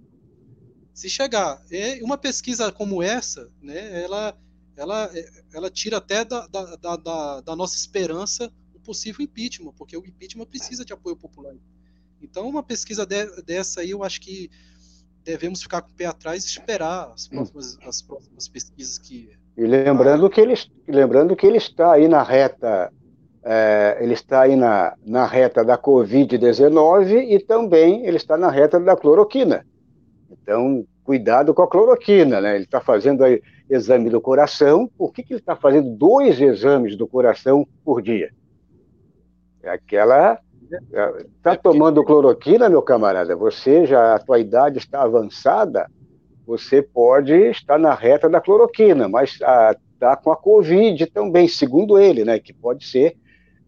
[0.93, 1.61] Se chegar.
[1.71, 4.37] É, uma pesquisa como essa, né, ela,
[4.75, 5.11] ela,
[5.53, 8.51] ela tira até da, da, da, da nossa esperança
[8.83, 11.55] possível impeachment, porque o impeachment precisa de apoio popular.
[12.21, 14.49] Então, uma pesquisa de, dessa aí, eu acho que
[15.23, 19.31] devemos ficar com o pé atrás e esperar as próximas, as próximas pesquisas que.
[19.57, 20.53] E lembrando que ele,
[20.87, 22.91] lembrando que ele está aí na reta,
[23.43, 28.79] é, ele está aí na, na reta da Covid-19 e também ele está na reta
[28.79, 29.65] da cloroquina.
[30.31, 32.55] Então, cuidado com a cloroquina, né?
[32.55, 36.95] Ele está fazendo aí exame do coração, por que, que ele está fazendo dois exames
[36.95, 38.31] do coração por dia?
[39.61, 40.39] É aquela.
[41.37, 43.35] Está é, tomando cloroquina, meu camarada?
[43.35, 45.89] Você já, a tua idade está avançada,
[46.45, 52.25] você pode estar na reta da cloroquina, mas está com a Covid também, segundo ele,
[52.25, 52.39] né?
[52.39, 53.15] Que pode ser,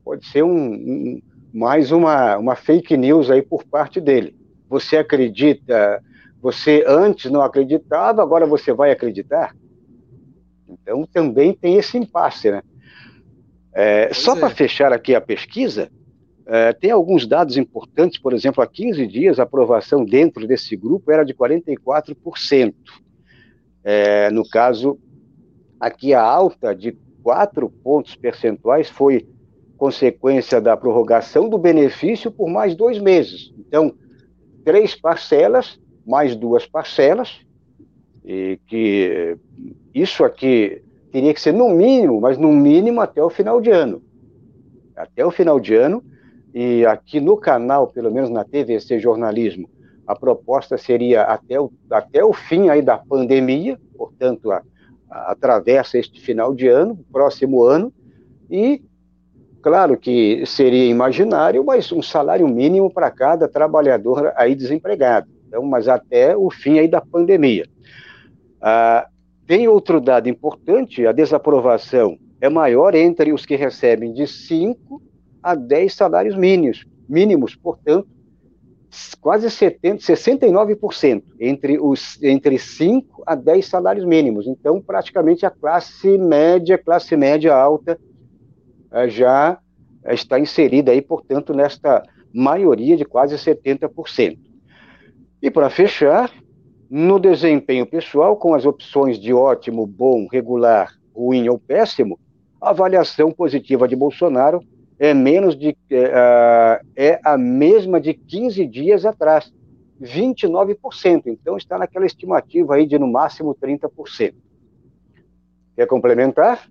[0.05, 4.35] pode ser um, um, mais uma, uma fake news aí por parte dele.
[4.69, 5.99] Você acredita?
[6.41, 9.55] Você antes não acreditava, agora você vai acreditar?
[10.69, 12.61] Então também tem esse impasse, né?
[13.73, 14.39] É, só é.
[14.39, 15.89] para fechar aqui a pesquisa,
[16.45, 21.11] é, tem alguns dados importantes, por exemplo, há 15 dias a aprovação dentro desse grupo
[21.11, 22.73] era de 44%.
[23.83, 24.99] É, no caso,
[25.79, 29.27] aqui a alta de 4 pontos percentuais foi
[29.77, 33.53] consequência da prorrogação do benefício por mais dois meses.
[33.59, 33.93] Então,
[34.63, 37.39] três parcelas, mais duas parcelas,
[38.23, 39.37] e que
[39.93, 44.01] isso aqui teria que ser no mínimo, mas no mínimo até o final de ano.
[44.95, 46.03] Até o final de ano,
[46.53, 49.69] e aqui no canal, pelo menos na TVC Jornalismo,
[50.07, 54.61] a proposta seria até o, até o fim aí da pandemia, portanto, a,
[55.09, 57.93] a, atravessa este final de ano, próximo ano,
[58.49, 58.81] e
[59.65, 65.27] claro que seria imaginário, mas um salário mínimo para cada trabalhador aí desempregado.
[65.47, 67.65] Então, mas até o fim aí da pandemia.
[68.61, 69.07] Ah,
[69.47, 75.01] tem outro dado importante: a desaprovação é maior entre os que recebem de 5
[75.41, 78.07] a 10 salários mínimos, mínimos portanto,
[79.19, 84.45] quase 70, 69% entre os entre 5 a 10 salários mínimos.
[84.45, 87.99] Então, praticamente a classe média, classe média alta
[89.07, 89.57] já
[90.13, 94.37] está inserida aí, portanto, nesta maioria de quase 70%.
[95.41, 96.31] E para fechar,
[96.89, 102.19] no desempenho pessoal, com as opções de ótimo, bom, regular, ruim ou péssimo,
[102.61, 104.59] a avaliação positiva de Bolsonaro
[104.97, 109.51] é menos de é, é a mesma de 15 dias atrás,
[110.01, 111.23] 29%.
[111.27, 114.33] Então está naquela estimativa aí de no máximo 30%.
[115.75, 116.69] Quer complementar?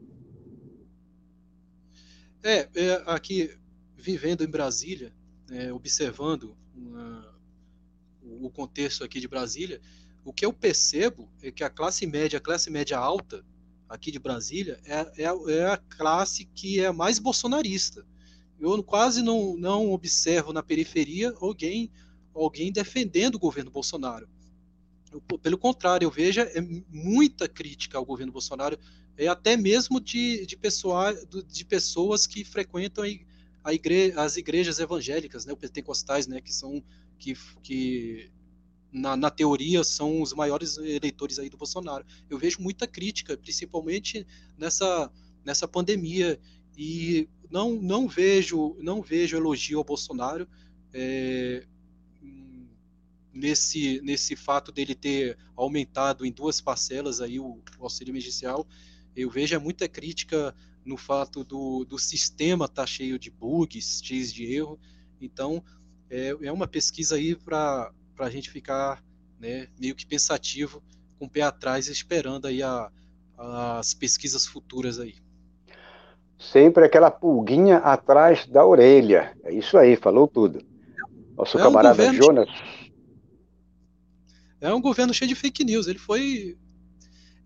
[2.45, 3.57] É, é aqui
[3.97, 5.14] vivendo em Brasília,
[5.51, 7.34] é, observando uma,
[8.22, 9.80] o contexto aqui de Brasília,
[10.22, 13.42] o que eu percebo é que a classe média, a classe média alta
[13.88, 18.05] aqui de Brasília é, é, é a classe que é mais bolsonarista.
[18.61, 21.90] Eu quase não, não observo na periferia alguém,
[22.34, 24.28] alguém defendendo o governo Bolsonaro.
[25.11, 28.78] Eu, pelo contrário, eu vejo é muita crítica ao governo Bolsonaro,
[29.17, 31.12] é até mesmo de, de, pessoa,
[31.47, 33.05] de pessoas que frequentam
[33.62, 36.83] a igre, as igrejas evangélicas, né, pentecostais, né, que são
[37.19, 38.31] que, que
[38.93, 42.05] na, na, teoria, são os maiores eleitores aí do Bolsonaro.
[42.29, 44.27] Eu vejo muita crítica, principalmente
[44.59, 45.11] nessa,
[45.45, 46.39] nessa pandemia,
[46.77, 50.49] e não, não vejo não vejo elogio ao Bolsonaro
[50.93, 51.65] é,
[53.33, 58.67] nesse, nesse fato dele ter aumentado em duas parcelas aí o, o auxílio emergencial.
[59.17, 60.55] Eu vejo é muita crítica
[60.85, 64.79] no fato do, do sistema estar tá cheio de bugs, cheio de erro.
[65.21, 65.62] Então,
[66.11, 69.03] é, é uma pesquisa aí para a gente ficar
[69.39, 70.83] né, meio que pensativo,
[71.19, 72.91] com o pé atrás, esperando aí a,
[73.37, 75.15] as pesquisas futuras aí.
[76.39, 79.37] Sempre aquela pulguinha atrás da orelha.
[79.45, 80.65] É isso aí, falou tudo.
[81.37, 82.49] Nosso é um camarada Jonas.
[84.61, 85.87] É um governo cheio de fake news.
[85.87, 86.57] Ele foi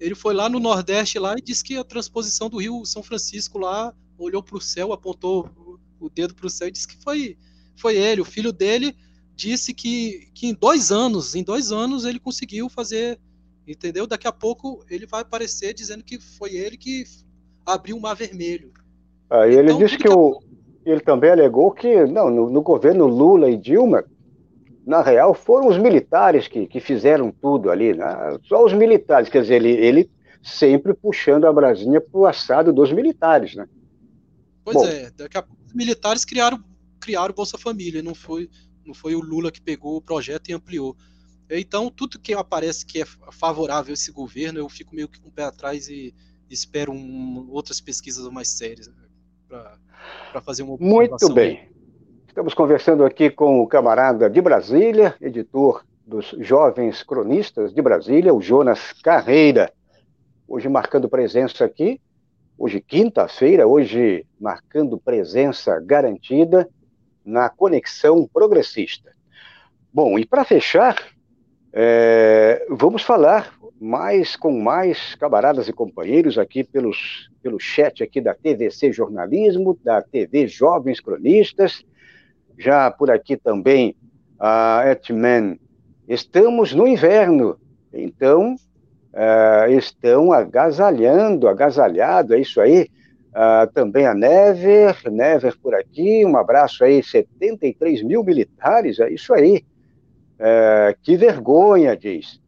[0.00, 3.58] ele foi lá no Nordeste lá e disse que a transposição do Rio São Francisco
[3.58, 5.48] lá olhou para o céu, apontou
[6.00, 7.36] o dedo para o céu e disse que foi
[7.76, 8.94] foi ele, o filho dele
[9.34, 13.18] disse que, que em dois anos, em dois anos ele conseguiu fazer,
[13.66, 14.04] entendeu?
[14.04, 17.04] Daqui a pouco ele vai aparecer dizendo que foi ele que
[17.64, 18.72] abriu o Mar Vermelho.
[19.30, 20.40] Aí ele então, disse que, que o,
[20.84, 24.04] ele também alegou que não, no, no, governo Lula e Dilma,
[24.88, 28.06] na real, foram os militares que, que fizeram tudo ali, né?
[28.44, 30.10] só os militares, quer dizer, ele, ele
[30.42, 33.68] sempre puxando a brasinha para o assado dos militares, né?
[34.64, 36.64] Pois Bom, é, daqui a pouco os militares criaram,
[36.98, 38.48] criaram Bolsa Família, não foi
[38.86, 40.96] não foi o Lula que pegou o projeto e ampliou.
[41.50, 45.28] Então, tudo que aparece que é favorável a esse governo, eu fico meio que com
[45.28, 46.14] o pé atrás e
[46.48, 48.94] espero um, outras pesquisas mais sérias né,
[49.46, 51.68] para fazer uma Muito bem.
[52.38, 58.40] Estamos conversando aqui com o camarada de Brasília, editor dos Jovens Cronistas de Brasília, o
[58.40, 59.72] Jonas Carreira.
[60.46, 62.00] Hoje marcando presença aqui,
[62.56, 66.68] hoje quinta-feira, hoje marcando presença garantida
[67.24, 69.10] na conexão progressista.
[69.92, 70.94] Bom, e para fechar,
[71.72, 78.32] É, vamos falar mais com mais camaradas e companheiros aqui pelos, pelo chat aqui da
[78.32, 81.84] TVC Jornalismo, da TV Jovens Cronistas,
[82.58, 83.94] já por aqui também
[84.38, 85.58] a Etman.
[86.08, 87.56] Estamos no inverno,
[87.92, 92.88] então uh, estão agasalhando, agasalhado, é isso aí.
[93.28, 99.32] Uh, também a Never, Never por aqui, um abraço aí, 73 mil militares, é isso
[99.32, 99.64] aí.
[100.40, 102.40] Uh, que vergonha, diz.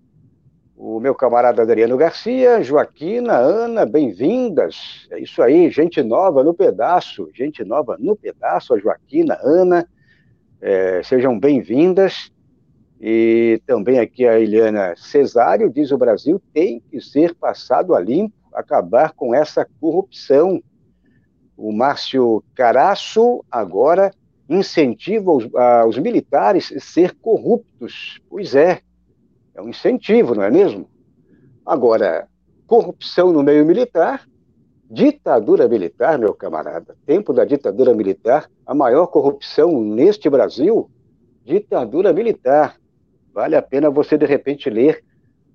[0.76, 5.06] O meu camarada Adriano Garcia, Joaquina, Ana, bem-vindas.
[5.11, 9.86] É isso aí, gente nova no pedaço, gente nova no pedaço, a Joaquina, Ana,
[10.61, 12.30] é, sejam bem-vindas.
[13.00, 18.34] E também aqui a Eliana Cesário diz: o Brasil tem que ser passado a limpo,
[18.52, 20.62] acabar com essa corrupção.
[21.56, 24.12] O Márcio Caraço agora
[24.48, 25.48] incentiva os,
[25.86, 28.20] os militares a ser corruptos.
[28.28, 28.80] Pois é,
[29.54, 30.88] é um incentivo, não é mesmo?
[31.64, 32.28] Agora,
[32.66, 34.26] corrupção no meio militar,
[34.91, 40.91] ditadura militar, meu camarada, tempo da ditadura militar, a maior corrupção neste Brasil,
[41.45, 42.76] ditadura militar.
[43.32, 45.05] Vale a pena você, de repente, ler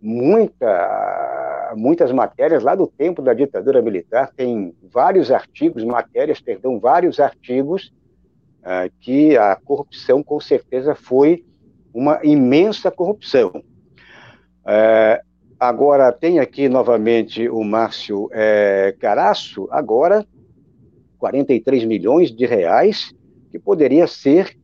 [0.02, 4.32] muita, muitas matérias lá do tempo da ditadura militar.
[4.34, 7.94] Tem vários artigos, matérias, perdão, vários artigos
[8.62, 11.44] uh, que a corrupção, com certeza, foi
[11.94, 13.50] uma imensa corrupção.
[14.64, 15.25] Uh,
[15.60, 20.26] agora, tem aqui novamente o Márcio é, Caraço, agora
[21.18, 23.14] 43 milhões de reais,
[23.52, 24.56] que poderia ser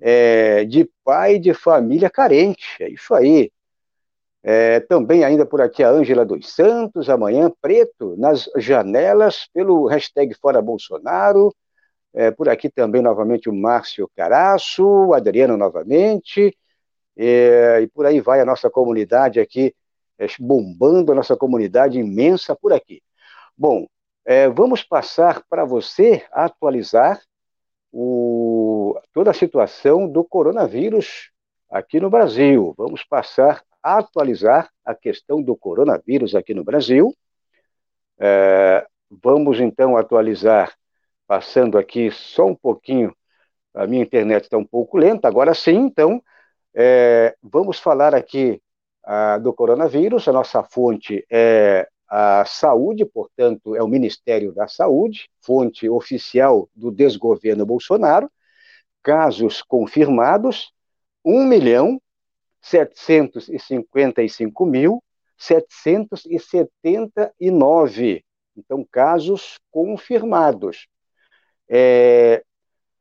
[0.00, 2.64] é, de pai de família carente.
[2.80, 3.50] É isso aí.
[4.42, 10.34] É, também ainda por aqui a Ângela dos Santos, amanhã preto, nas janelas, pelo hashtag
[10.34, 11.54] Fora Bolsonaro.
[12.14, 16.56] É, por aqui também novamente o Márcio Caraço, o Adriano novamente.
[17.16, 19.74] É, e por aí vai a nossa comunidade aqui,
[20.38, 23.02] bombando a nossa comunidade imensa por aqui.
[23.56, 23.86] Bom,
[24.24, 27.20] é, vamos passar para você atualizar
[27.92, 31.30] o, toda a situação do coronavírus
[31.70, 32.74] aqui no Brasil.
[32.76, 37.14] Vamos passar a atualizar a questão do coronavírus aqui no Brasil.
[38.18, 40.74] É, vamos então atualizar,
[41.26, 43.14] passando aqui só um pouquinho,
[43.74, 46.22] a minha internet está um pouco lenta, agora sim, então,
[46.74, 48.60] é, vamos falar aqui
[49.40, 50.28] do coronavírus.
[50.28, 56.90] A nossa fonte é a saúde, portanto, é o Ministério da Saúde, fonte oficial do
[56.90, 58.28] desgoverno Bolsonaro,
[59.02, 60.72] casos confirmados,
[61.24, 62.00] 1 milhão
[62.60, 65.00] 755 mil
[65.36, 68.24] 779.
[68.56, 70.88] Então, casos confirmados.
[71.68, 72.42] É,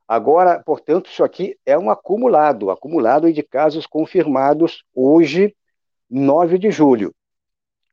[0.07, 5.55] agora, portanto, isso aqui é um acumulado, acumulado de casos confirmados hoje,
[6.09, 7.13] 9 de julho.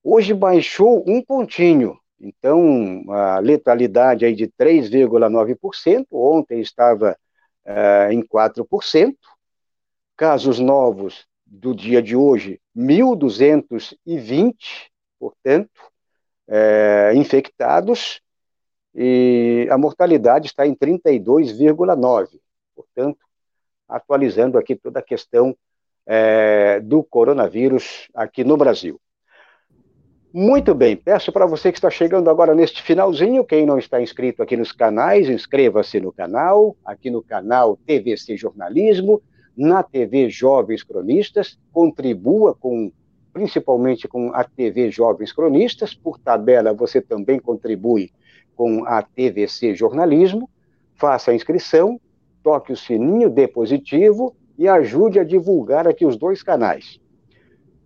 [0.02, 7.18] Hoje baixou um pontinho, então a letalidade aí de 3,9%, ontem estava
[7.66, 9.18] uh, em 4%.
[10.16, 14.56] Casos novos do dia de hoje, 1.220,
[15.20, 15.92] portanto,
[16.48, 18.22] é, infectados,
[18.94, 22.40] e a mortalidade está em 32,9%.
[22.74, 23.20] Portanto,
[23.90, 25.54] atualizando aqui toda a questão
[26.06, 29.00] é, do coronavírus aqui no Brasil.
[30.38, 34.44] Muito bem, peço para você que está chegando agora neste finalzinho, quem não está inscrito
[34.44, 39.22] aqui nos canais, inscreva-se no canal, aqui no canal TVC Jornalismo,
[39.56, 42.92] na TV Jovens Cronistas, contribua com
[43.32, 48.12] principalmente com a TV Jovens Cronistas, por tabela você também contribui
[48.56, 50.50] com a TVC Jornalismo,
[50.96, 52.00] faça a inscrição,
[52.44, 57.00] toque o sininho, dê positivo e ajude a divulgar aqui os dois canais.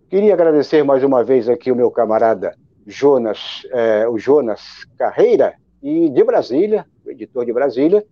[0.08, 2.56] Queria agradecer mais uma vez aqui o meu camarada
[2.86, 8.04] Jonas, é, o Jonas Carreira, e de Brasília, o editor de Brasília.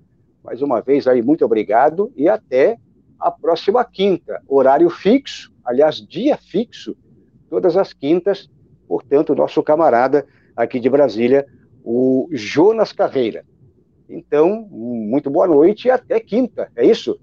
[0.42, 2.78] Mais uma vez aí, muito obrigado e até
[3.18, 4.40] a próxima quinta.
[4.46, 6.96] Horário fixo, aliás, dia fixo,
[7.50, 8.48] todas as quintas.
[8.86, 11.46] Portanto, nosso camarada aqui de Brasília,
[11.84, 13.44] o Jonas Carreira.
[14.08, 16.70] Então, muito boa noite e até quinta.
[16.74, 17.20] É isso?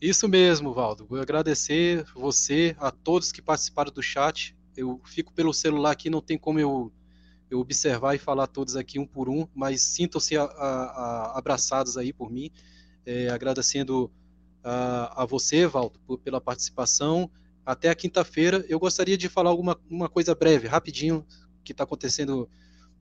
[0.00, 0.10] Isso?
[0.10, 1.06] Isso mesmo, Valdo.
[1.06, 4.56] Vou agradecer você, a todos que participaram do chat.
[4.76, 6.92] Eu fico pelo celular aqui, não tem como eu,
[7.50, 12.50] eu observar e falar todos aqui um por um, mas sintam-se abraçados aí por mim.
[13.04, 14.10] É, agradecendo
[14.62, 17.30] a, a você, Valdo, por, pela participação.
[17.64, 18.64] Até a quinta-feira.
[18.68, 21.26] Eu gostaria de falar alguma uma coisa breve, rapidinho,
[21.64, 22.48] que está acontecendo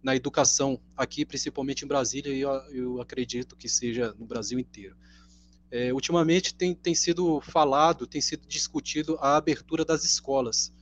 [0.02, 4.96] na educação aqui, principalmente em Brasília, e eu, eu acredito que seja no Brasil inteiro.
[5.70, 10.74] É, ultimamente tem, tem sido falado, tem sido discutido a abertura das escolas.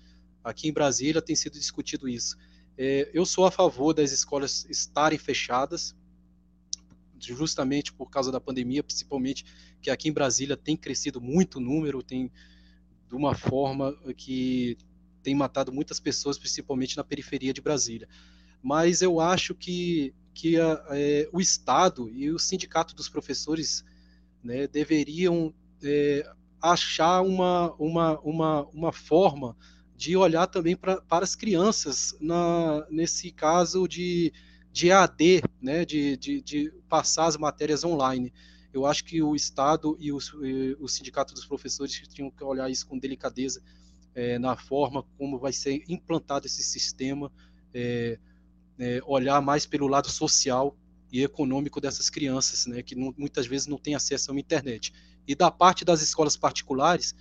[0.43, 2.37] Aqui em Brasília tem sido discutido isso.
[2.77, 5.95] É, eu sou a favor das escolas estarem fechadas,
[7.17, 9.45] justamente por causa da pandemia, principalmente
[9.81, 12.31] que aqui em Brasília tem crescido muito o número, tem
[13.07, 14.77] de uma forma que
[15.23, 18.07] tem matado muitas pessoas, principalmente na periferia de Brasília.
[18.61, 23.83] Mas eu acho que, que a, é, o Estado e o Sindicato dos Professores
[24.45, 25.51] né, deveriam
[25.83, 26.23] é,
[26.61, 29.57] achar uma, uma, uma, uma forma
[29.95, 34.31] de olhar também pra, para as crianças na, nesse caso de,
[34.71, 38.31] de EAD, né, de, de, de passar as matérias online.
[38.71, 42.69] Eu acho que o Estado e, os, e o Sindicato dos Professores tinham que olhar
[42.69, 43.63] isso com delicadeza
[44.13, 47.31] é, na forma como vai ser implantado esse sistema,
[47.73, 48.19] é,
[48.77, 50.77] é, olhar mais pelo lado social
[51.11, 54.93] e econômico dessas crianças, né, que não, muitas vezes não têm acesso uma internet.
[55.27, 57.15] E da parte das escolas particulares,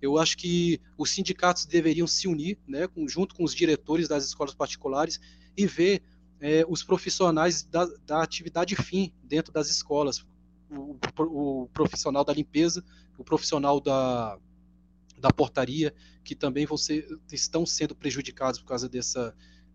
[0.00, 4.24] eu acho que os sindicatos deveriam se unir, né, com, junto com os diretores das
[4.24, 5.20] escolas particulares,
[5.56, 6.02] e ver
[6.40, 10.24] é, os profissionais da, da, atividade fim dentro das escolas,
[10.70, 12.82] o, o, profissional da limpeza,
[13.18, 14.38] o profissional da,
[15.18, 16.66] da portaria, que também
[17.30, 19.34] estão sendo prejudicados por causa dessa,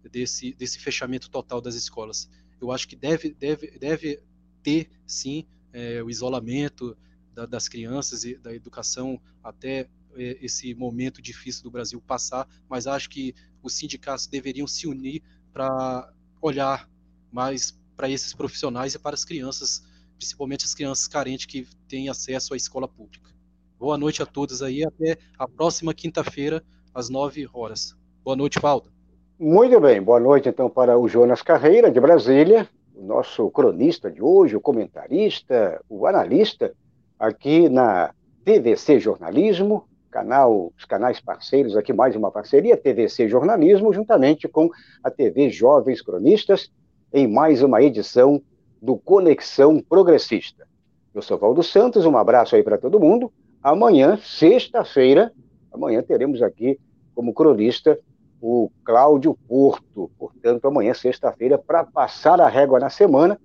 [0.09, 2.29] desse, desse fechamento total das escolas
[2.59, 4.21] eu acho que deve, deve, deve
[4.63, 6.97] ter, sim, é, o isolamento
[7.33, 12.87] da, das crianças e da educação até é, esse momento difícil do Brasil passar, mas
[12.87, 16.89] acho que os sindicatos deveriam se unir para olhar
[17.31, 19.83] mais para esses profissionais e para as crianças,
[20.17, 23.33] principalmente as crianças carentes que têm acesso à escola pública.
[23.77, 27.95] Boa noite a todos aí, até a próxima quinta-feira, às 9 horas.
[28.23, 28.94] Boa noite, Valdo.
[29.37, 34.23] Muito bem, boa noite então para o Jonas Carreira, de Brasília, o nosso cronista de
[34.23, 36.71] hoje, o comentarista, o analista,
[37.19, 38.13] aqui na
[38.45, 44.69] TVC Jornalismo, canal, os canais parceiros aqui, mais uma parceria, TVC Jornalismo, juntamente com
[45.03, 46.71] a TV Jovens Cronistas,
[47.11, 48.41] em mais uma edição
[48.81, 50.65] do Conexão Progressista.
[51.13, 53.29] Eu sou Valdo Santos, um abraço aí para todo mundo.
[53.61, 55.33] Amanhã, sexta-feira,
[55.73, 56.79] amanhã teremos aqui
[57.13, 57.99] como cronista
[58.41, 60.11] o Cláudio Porto.
[60.17, 63.39] Portanto, amanhã, sexta-feira, para passar a régua na semana,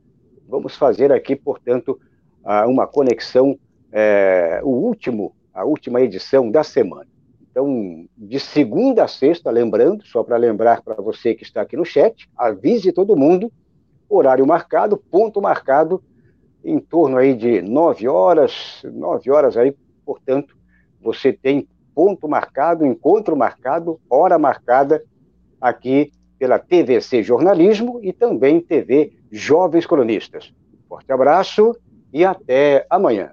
[0.49, 1.99] vamos fazer aqui, portanto,
[2.66, 3.59] uma conexão,
[3.93, 7.07] é, o último, a última edição da semana.
[7.51, 11.84] Então, de segunda a sexta, lembrando, só para lembrar para você que está aqui no
[11.84, 13.53] chat, avise todo mundo,
[14.09, 16.03] horário marcado, ponto marcado,
[16.64, 19.74] em torno aí de nove horas, nove horas aí,
[20.05, 20.57] portanto,
[21.01, 21.66] você tem
[22.01, 25.05] ponto marcado, encontro marcado, hora marcada
[25.61, 30.51] aqui pela TVC Jornalismo e também TV Jovens Cronistas.
[30.88, 31.76] Forte abraço
[32.11, 33.32] e até amanhã.